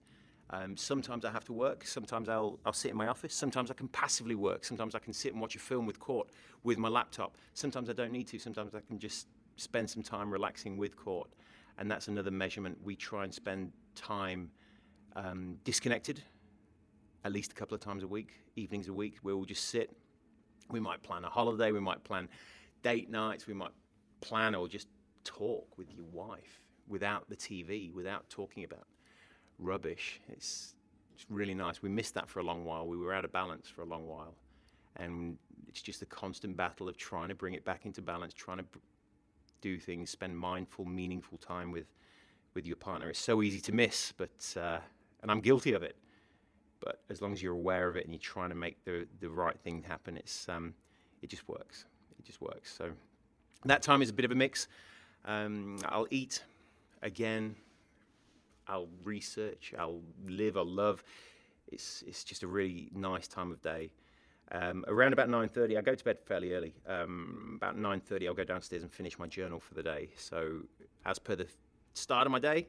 Um, 0.53 0.75
sometimes 0.75 1.23
I 1.23 1.31
have 1.31 1.45
to 1.45 1.53
work. 1.53 1.85
Sometimes 1.85 2.27
I'll, 2.27 2.59
I'll 2.65 2.73
sit 2.73 2.91
in 2.91 2.97
my 2.97 3.07
office. 3.07 3.33
Sometimes 3.33 3.71
I 3.71 3.73
can 3.73 3.87
passively 3.87 4.35
work. 4.35 4.65
Sometimes 4.65 4.95
I 4.95 4.99
can 4.99 5.13
sit 5.13 5.31
and 5.31 5.41
watch 5.41 5.55
a 5.55 5.59
film 5.59 5.85
with 5.85 5.99
Court 5.99 6.27
with 6.63 6.77
my 6.77 6.89
laptop. 6.89 7.37
Sometimes 7.53 7.89
I 7.89 7.93
don't 7.93 8.11
need 8.11 8.27
to. 8.27 8.39
Sometimes 8.39 8.75
I 8.75 8.81
can 8.81 8.99
just 8.99 9.27
spend 9.55 9.89
some 9.89 10.03
time 10.03 10.29
relaxing 10.29 10.75
with 10.75 10.97
Court. 10.97 11.29
And 11.77 11.89
that's 11.89 12.09
another 12.09 12.31
measurement. 12.31 12.77
We 12.83 12.95
try 12.97 13.23
and 13.23 13.33
spend 13.33 13.71
time 13.95 14.51
um, 15.15 15.57
disconnected 15.63 16.21
at 17.23 17.31
least 17.31 17.51
a 17.51 17.55
couple 17.55 17.75
of 17.75 17.81
times 17.81 18.03
a 18.03 18.07
week, 18.07 18.33
evenings 18.55 18.87
a 18.87 18.93
week, 18.93 19.17
where 19.21 19.35
we'll 19.35 19.45
just 19.45 19.69
sit. 19.69 19.95
We 20.69 20.79
might 20.79 21.01
plan 21.01 21.23
a 21.23 21.29
holiday. 21.29 21.71
We 21.71 21.79
might 21.79 22.03
plan 22.03 22.27
date 22.83 23.09
nights. 23.09 23.47
We 23.47 23.53
might 23.53 23.71
plan 24.19 24.55
or 24.55 24.67
just 24.67 24.87
talk 25.23 25.77
with 25.77 25.93
your 25.93 26.05
wife 26.11 26.59
without 26.87 27.29
the 27.29 27.35
TV, 27.35 27.93
without 27.93 28.29
talking 28.29 28.63
about 28.63 28.85
rubbish. 29.61 30.19
It's, 30.29 30.75
it's 31.15 31.25
really 31.29 31.53
nice. 31.53 31.81
We 31.81 31.89
missed 31.89 32.13
that 32.15 32.29
for 32.29 32.39
a 32.39 32.43
long 32.43 32.65
while. 32.65 32.87
We 32.87 32.97
were 32.97 33.13
out 33.13 33.25
of 33.25 33.31
balance 33.31 33.67
for 33.69 33.81
a 33.81 33.85
long 33.85 34.07
while. 34.07 34.33
And 34.97 35.37
it's 35.67 35.81
just 35.81 36.01
a 36.01 36.05
constant 36.05 36.57
battle 36.57 36.89
of 36.89 36.97
trying 36.97 37.29
to 37.29 37.35
bring 37.35 37.53
it 37.53 37.63
back 37.63 37.85
into 37.85 38.01
balance, 38.01 38.33
trying 38.33 38.57
to 38.57 38.65
do 39.61 39.77
things, 39.77 40.09
spend 40.09 40.37
mindful, 40.37 40.85
meaningful 40.85 41.37
time 41.37 41.71
with, 41.71 41.85
with 42.53 42.65
your 42.65 42.75
partner. 42.75 43.09
It's 43.09 43.19
so 43.19 43.41
easy 43.41 43.61
to 43.61 43.71
miss, 43.71 44.11
but, 44.17 44.57
uh, 44.59 44.79
and 45.21 45.31
I'm 45.31 45.39
guilty 45.39 45.73
of 45.73 45.83
it. 45.83 45.95
But 46.81 47.01
as 47.09 47.21
long 47.21 47.31
as 47.31 47.41
you're 47.43 47.53
aware 47.53 47.87
of 47.87 47.95
it 47.95 48.05
and 48.05 48.13
you're 48.13 48.19
trying 48.19 48.49
to 48.49 48.55
make 48.55 48.83
the, 48.85 49.07
the 49.19 49.29
right 49.29 49.57
thing 49.59 49.83
happen, 49.87 50.17
it's, 50.17 50.49
um, 50.49 50.73
it 51.21 51.29
just 51.29 51.47
works. 51.47 51.85
It 52.17 52.25
just 52.25 52.41
works. 52.41 52.73
So 52.75 52.91
that 53.65 53.83
time 53.83 54.01
is 54.01 54.09
a 54.09 54.13
bit 54.13 54.25
of 54.25 54.31
a 54.31 54.35
mix. 54.35 54.67
Um, 55.25 55.77
I'll 55.85 56.07
eat 56.09 56.43
again. 57.03 57.55
I'll 58.71 58.87
research. 59.03 59.73
I'll 59.77 60.01
live. 60.25 60.55
I'll 60.55 60.65
love. 60.65 61.03
It's 61.67 62.03
it's 62.07 62.23
just 62.23 62.43
a 62.43 62.47
really 62.47 62.89
nice 62.95 63.27
time 63.27 63.51
of 63.51 63.61
day. 63.61 63.91
Um, 64.53 64.83
around 64.87 65.13
about 65.13 65.29
9.30, 65.29 65.77
I 65.77 65.81
go 65.81 65.95
to 65.95 66.03
bed 66.03 66.17
fairly 66.25 66.53
early. 66.53 66.73
Um, 66.85 67.53
about 67.55 67.77
9.30, 67.77 68.27
I'll 68.27 68.33
go 68.33 68.43
downstairs 68.43 68.83
and 68.83 68.91
finish 68.91 69.17
my 69.17 69.25
journal 69.25 69.61
for 69.61 69.75
the 69.75 69.83
day. 69.83 70.09
So 70.17 70.63
as 71.05 71.19
per 71.19 71.35
the 71.35 71.47
start 71.93 72.27
of 72.27 72.33
my 72.33 72.39
day, 72.39 72.67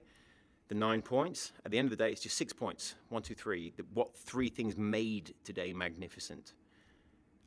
the 0.69 0.77
nine 0.77 1.03
points. 1.03 1.53
At 1.65 1.73
the 1.73 1.79
end 1.79 1.87
of 1.87 1.91
the 1.91 2.05
day, 2.05 2.13
it's 2.13 2.21
just 2.21 2.37
six 2.37 2.53
points. 2.53 2.95
One, 3.09 3.23
two, 3.23 3.35
three. 3.35 3.73
The, 3.77 3.85
what 3.95 4.17
three 4.17 4.49
things 4.49 4.77
made 4.77 5.35
today 5.43 5.73
magnificent? 5.73 6.53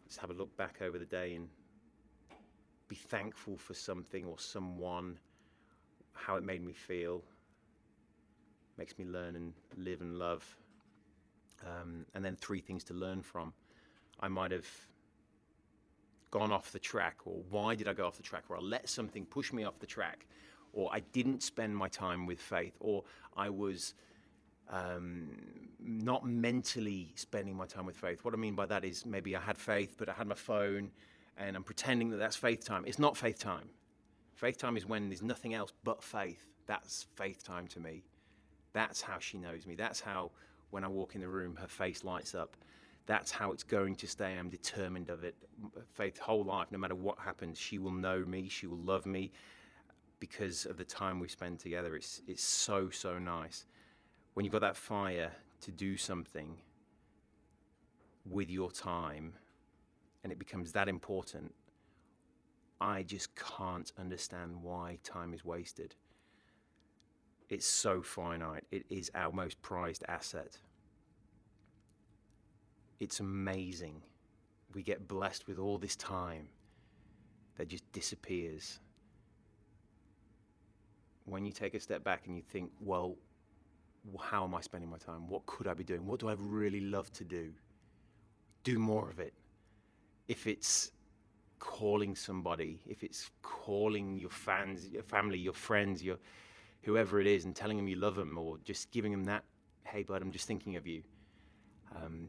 Let's 0.05 0.17
have 0.17 0.31
a 0.31 0.33
look 0.33 0.55
back 0.57 0.79
over 0.81 0.99
the 0.99 1.05
day 1.05 1.35
and 1.35 1.47
be 2.89 2.95
thankful 2.95 3.55
for 3.55 3.73
something 3.73 4.25
or 4.25 4.37
someone, 4.37 5.17
how 6.11 6.35
it 6.35 6.43
made 6.43 6.63
me 6.63 6.73
feel, 6.73 7.23
makes 8.77 8.97
me 8.97 9.05
learn 9.05 9.35
and 9.35 9.53
live 9.77 10.01
and 10.01 10.17
love. 10.17 10.43
Um, 11.65 12.05
and 12.13 12.23
then 12.23 12.35
three 12.35 12.59
things 12.59 12.83
to 12.85 12.93
learn 12.93 13.21
from. 13.21 13.53
I 14.19 14.27
might 14.27 14.51
have 14.51 14.67
gone 16.31 16.51
off 16.51 16.71
the 16.71 16.79
track, 16.79 17.17
or 17.25 17.41
why 17.49 17.75
did 17.75 17.87
I 17.87 17.93
go 17.93 18.05
off 18.05 18.17
the 18.17 18.23
track, 18.23 18.43
or 18.49 18.57
I 18.57 18.59
let 18.59 18.89
something 18.89 19.25
push 19.25 19.53
me 19.53 19.63
off 19.63 19.79
the 19.79 19.85
track, 19.85 20.27
or 20.73 20.89
I 20.93 20.99
didn't 20.99 21.43
spend 21.43 21.75
my 21.75 21.87
time 21.87 22.25
with 22.25 22.39
faith, 22.39 22.75
or 22.79 23.03
I 23.35 23.49
was 23.49 23.93
um, 24.69 25.29
not 25.79 26.25
mentally 26.25 27.13
spending 27.15 27.55
my 27.55 27.65
time 27.65 27.85
with 27.85 27.95
faith. 27.95 28.23
What 28.23 28.33
I 28.33 28.37
mean 28.37 28.55
by 28.55 28.65
that 28.65 28.83
is 28.83 29.05
maybe 29.05 29.35
I 29.35 29.41
had 29.41 29.57
faith, 29.57 29.95
but 29.97 30.09
I 30.09 30.13
had 30.13 30.27
my 30.27 30.35
phone 30.35 30.91
and 31.37 31.55
I'm 31.55 31.63
pretending 31.63 32.09
that 32.11 32.17
that's 32.17 32.35
faith 32.35 32.65
time. 32.65 32.83
It's 32.87 32.99
not 32.99 33.17
faith 33.17 33.39
time. 33.39 33.69
Faith 34.33 34.57
time 34.57 34.77
is 34.77 34.85
when 34.85 35.09
there's 35.09 35.21
nothing 35.21 35.53
else 35.53 35.71
but 35.83 36.03
faith. 36.03 36.45
That's 36.65 37.07
faith 37.15 37.43
time 37.43 37.67
to 37.67 37.79
me. 37.79 38.03
That's 38.75 39.01
how 39.01 39.19
she 39.19 39.37
knows 39.37 39.65
me. 39.65 39.75
That's 39.75 40.01
how, 40.01 40.31
when 40.71 40.83
I 40.83 40.89
walk 40.89 41.15
in 41.15 41.21
the 41.21 41.29
room, 41.29 41.55
her 41.55 41.67
face 41.67 42.03
lights 42.03 42.35
up. 42.35 42.57
That's 43.05 43.31
how 43.31 43.53
it's 43.53 43.63
going 43.63 43.95
to 43.95 44.05
stay. 44.05 44.35
I'm 44.37 44.49
determined 44.49 45.09
of 45.09 45.23
it. 45.23 45.33
Uh, 45.63 45.79
faith, 45.93 46.17
whole 46.17 46.43
life, 46.43 46.67
no 46.71 46.77
matter 46.77 46.93
what 46.93 47.17
happens, 47.17 47.57
she 47.57 47.79
will 47.79 47.93
know 47.93 48.25
me. 48.25 48.49
She 48.49 48.67
will 48.67 48.79
love 48.79 49.05
me 49.05 49.31
because 50.19 50.65
of 50.65 50.75
the 50.75 50.83
time 50.83 51.21
we 51.21 51.29
spend 51.29 51.59
together. 51.59 51.95
It's, 51.95 52.21
it's 52.27 52.43
so, 52.43 52.89
so 52.89 53.17
nice. 53.17 53.65
When 54.33 54.43
you've 54.43 54.51
got 54.51 54.59
that 54.61 54.75
fire 54.75 55.31
to 55.61 55.71
do 55.71 55.95
something 55.95 56.57
with 58.29 58.49
your 58.49 58.71
time 58.71 59.35
and 60.23 60.33
it 60.33 60.37
becomes 60.37 60.73
that 60.73 60.89
important, 60.89 61.53
I 62.81 63.03
just 63.03 63.29
can't 63.37 63.89
understand 63.97 64.61
why 64.61 64.97
time 65.01 65.33
is 65.33 65.45
wasted. 65.45 65.95
It's 67.49 67.65
so 67.65 68.01
finite. 68.01 68.63
It 68.71 68.85
is 68.89 69.11
our 69.13 69.31
most 69.31 69.61
prized 69.61 70.03
asset. 70.07 70.57
It's 72.99 73.19
amazing. 73.19 74.01
We 74.73 74.81
get 74.81 75.07
blessed 75.07 75.47
with 75.47 75.59
all 75.59 75.77
this 75.77 75.95
time 75.95 76.47
that 77.57 77.67
just 77.69 77.89
disappears. 77.91 78.79
When 81.25 81.45
you 81.45 81.51
take 81.51 81.73
a 81.73 81.79
step 81.79 82.03
back 82.03 82.27
and 82.27 82.35
you 82.35 82.41
think, 82.41 82.71
well, 82.79 83.15
how 84.19 84.43
am 84.43 84.53
I 84.55 84.61
spending 84.61 84.89
my 84.89 84.97
time? 84.97 85.27
What 85.27 85.45
could 85.45 85.67
I 85.67 85.73
be 85.73 85.83
doing? 85.83 86.05
What 86.05 86.19
do 86.19 86.29
I 86.29 86.35
really 86.37 86.81
love 86.81 87.11
to 87.13 87.23
do? 87.23 87.51
Do 88.63 88.79
more 88.79 89.09
of 89.09 89.19
it 89.19 89.33
if 90.27 90.47
it's 90.47 90.91
calling 91.59 92.15
somebody, 92.15 92.81
if 92.87 93.03
it's 93.03 93.29
calling 93.41 94.17
your 94.17 94.29
fans, 94.29 94.87
your 94.89 95.03
family, 95.03 95.37
your 95.37 95.53
friends, 95.53 96.03
your 96.03 96.17
whoever 96.85 97.19
it 97.19 97.27
is, 97.27 97.45
and 97.45 97.55
telling 97.55 97.77
them 97.77 97.87
you 97.87 97.95
love 97.95 98.15
them, 98.15 98.37
or 98.37 98.57
just 98.63 98.91
giving 98.91 99.11
them 99.11 99.25
that, 99.25 99.43
hey, 99.83 100.03
bud, 100.03 100.21
I'm 100.21 100.31
just 100.31 100.47
thinking 100.47 100.75
of 100.75 100.85
you. 100.85 101.01
Um, 101.95 102.27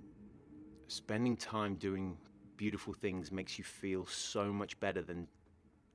spending 0.88 1.36
time 1.36 1.74
doing 1.74 2.16
beautiful 2.56 2.94
things 2.94 3.30
makes 3.30 3.58
you 3.58 3.64
feel 3.64 4.06
so 4.06 4.50
much 4.52 4.80
better 4.80 5.02
than 5.02 5.28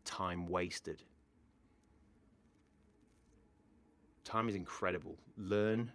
time 0.05 0.45
wasted. 0.47 1.03
Time 4.23 4.47
is 4.47 4.55
incredible. 4.55 5.17
Learn 5.37 5.91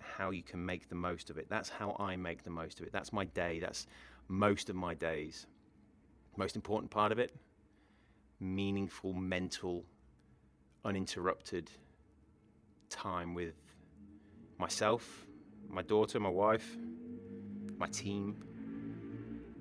how 0.00 0.30
you 0.30 0.42
can 0.42 0.64
make 0.64 0.88
the 0.88 0.94
most 0.94 1.28
of 1.28 1.36
it. 1.36 1.46
That's 1.50 1.68
how 1.68 1.94
I 2.00 2.16
make 2.16 2.42
the 2.42 2.50
most 2.50 2.80
of 2.80 2.86
it. 2.86 2.92
That's 2.92 3.12
my 3.12 3.26
day. 3.26 3.60
That's 3.60 3.86
most 4.28 4.70
of 4.70 4.76
my 4.76 4.94
days. 4.94 5.46
Most 6.36 6.56
important 6.56 6.90
part 6.90 7.12
of 7.12 7.18
it 7.18 7.32
meaningful, 8.38 9.12
mental, 9.14 9.84
uninterrupted 10.86 11.68
time 12.88 13.34
with 13.34 13.56
myself, 14.56 15.26
my 15.68 15.82
daughter, 15.82 16.20
my 16.20 16.28
wife, 16.28 16.76
my 17.76 17.88
team, 17.88 18.36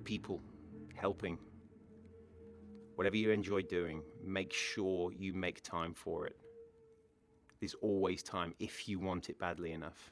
people, 0.03 0.39
helping. 0.93 1.39
Whatever 2.93 3.17
you 3.17 3.31
enjoy 3.31 3.63
doing, 3.63 4.03
make 4.23 4.53
sure 4.53 5.11
you 5.11 5.33
make 5.33 5.61
time 5.63 5.93
for 5.93 6.27
it. 6.27 6.37
There's 7.59 7.73
always 7.81 8.21
time 8.21 8.53
if 8.59 8.87
you 8.87 8.99
want 8.99 9.29
it 9.29 9.39
badly 9.39 9.71
enough. 9.71 10.11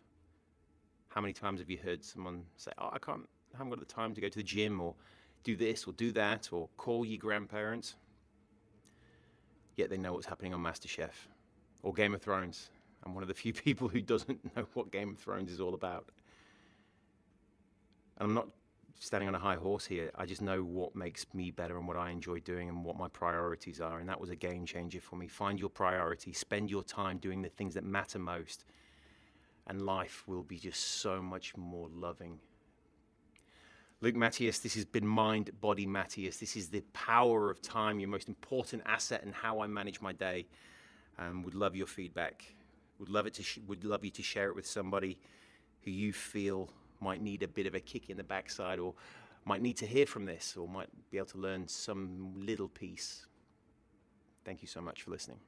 How 1.10 1.22
many 1.22 1.34
times 1.34 1.60
have 1.60 1.70
you 1.70 1.78
heard 1.78 2.04
someone 2.04 2.44
say, 2.58 2.72
Oh, 2.80 2.90
I 2.92 2.98
can't, 2.98 3.30
I 3.54 3.58
haven't 3.58 3.70
got 3.70 3.80
the 3.80 3.86
time 3.86 4.16
to 4.16 4.22
go 4.22 4.30
to 4.30 4.38
the 4.38 4.44
gym 4.44 4.82
or 4.82 4.96
do 5.44 5.56
this 5.56 5.86
or 5.86 5.94
do 5.94 6.12
that 6.14 6.50
or 6.52 6.70
call 6.78 7.06
your 7.06 7.20
grandparents. 7.20 7.96
Yet 9.76 9.90
they 9.90 9.98
know 9.98 10.14
what's 10.14 10.26
happening 10.26 10.54
on 10.54 10.62
MasterChef 10.62 11.28
or 11.82 11.94
Game 11.94 12.14
of 12.14 12.22
Thrones. 12.22 12.70
I'm 13.04 13.14
one 13.14 13.24
of 13.24 13.28
the 13.28 13.34
few 13.44 13.54
people 13.54 13.88
who 13.88 14.02
doesn't 14.02 14.56
know 14.56 14.66
what 14.74 14.92
Game 14.92 15.10
of 15.10 15.20
Thrones 15.20 15.52
is 15.52 15.60
all 15.60 15.74
about. 15.74 16.10
And 18.18 18.30
I'm 18.30 18.34
not 18.34 18.48
standing 19.00 19.28
on 19.28 19.36
a 19.36 19.40
high 19.40 19.56
horse 19.56 19.86
here. 19.86 20.12
I 20.16 20.26
just 20.26 20.42
know 20.42 20.64
what 20.64 20.96
makes 20.96 21.26
me 21.34 21.52
better 21.52 21.78
and 21.78 21.88
what 21.88 21.98
I 21.98 22.12
enjoy 22.12 22.40
doing 22.40 22.70
and 22.70 22.86
what 22.86 22.98
my 22.98 23.08
priorities 23.10 23.82
are. 23.82 24.00
And 24.00 24.08
that 24.08 24.20
was 24.20 24.30
a 24.30 24.36
game 24.36 24.66
changer 24.66 25.02
for 25.02 25.16
me. 25.16 25.28
Find 25.28 25.60
your 25.60 25.70
priority, 25.70 26.32
spend 26.32 26.70
your 26.70 26.84
time 26.84 27.18
doing 27.18 27.42
the 27.42 27.50
things 27.50 27.74
that 27.74 27.84
matter 27.84 28.20
most, 28.20 28.66
and 29.68 29.82
life 29.82 30.24
will 30.28 30.44
be 30.44 30.58
just 30.58 31.02
so 31.02 31.22
much 31.22 31.58
more 31.58 31.90
loving 31.94 32.40
Luke 34.04 34.18
Matthias, 34.18 34.60
this 34.60 34.76
has 34.76 34.84
been 34.84 35.08
Mind 35.08 35.50
Body 35.62 35.86
Matthias. 35.86 36.36
This 36.36 36.58
is 36.58 36.68
the 36.68 36.82
power 36.92 37.50
of 37.50 37.62
time, 37.62 38.02
your 38.02 38.10
most 38.10 38.28
important 38.28 38.84
asset, 38.86 39.24
and 39.24 39.34
how 39.34 39.62
I 39.62 39.68
manage 39.68 40.02
my 40.02 40.12
day. 40.12 40.46
Um, 41.18 41.42
would 41.44 41.56
love 41.56 41.74
your 41.74 41.88
feedback. 41.88 42.54
Would 43.00 43.08
love 43.08 43.28
it 43.28 43.34
to. 43.36 43.44
Sh- 43.44 43.60
would 43.66 43.86
love 43.86 44.04
you 44.04 44.12
to 44.12 44.22
share 44.22 44.50
it 44.50 44.58
with 44.58 44.68
somebody 44.68 45.18
who 45.84 45.92
you 45.92 46.12
feel 46.12 46.70
might 47.00 47.22
need 47.22 47.44
a 47.44 47.48
bit 47.48 47.66
of 47.66 47.76
a 47.76 47.80
kick 47.80 48.10
in 48.10 48.18
the 48.18 48.26
backside, 48.26 48.78
or 48.78 48.94
might 49.46 49.62
need 49.62 49.78
to 49.78 49.86
hear 49.86 50.06
from 50.06 50.26
this, 50.26 50.58
or 50.58 50.68
might 50.68 50.90
be 51.10 51.16
able 51.16 51.28
to 51.28 51.38
learn 51.38 51.66
some 51.70 52.34
little 52.36 52.68
piece. 52.68 53.26
Thank 54.44 54.62
you 54.62 54.68
so 54.68 54.82
much 54.82 55.04
for 55.04 55.12
listening. 55.12 55.40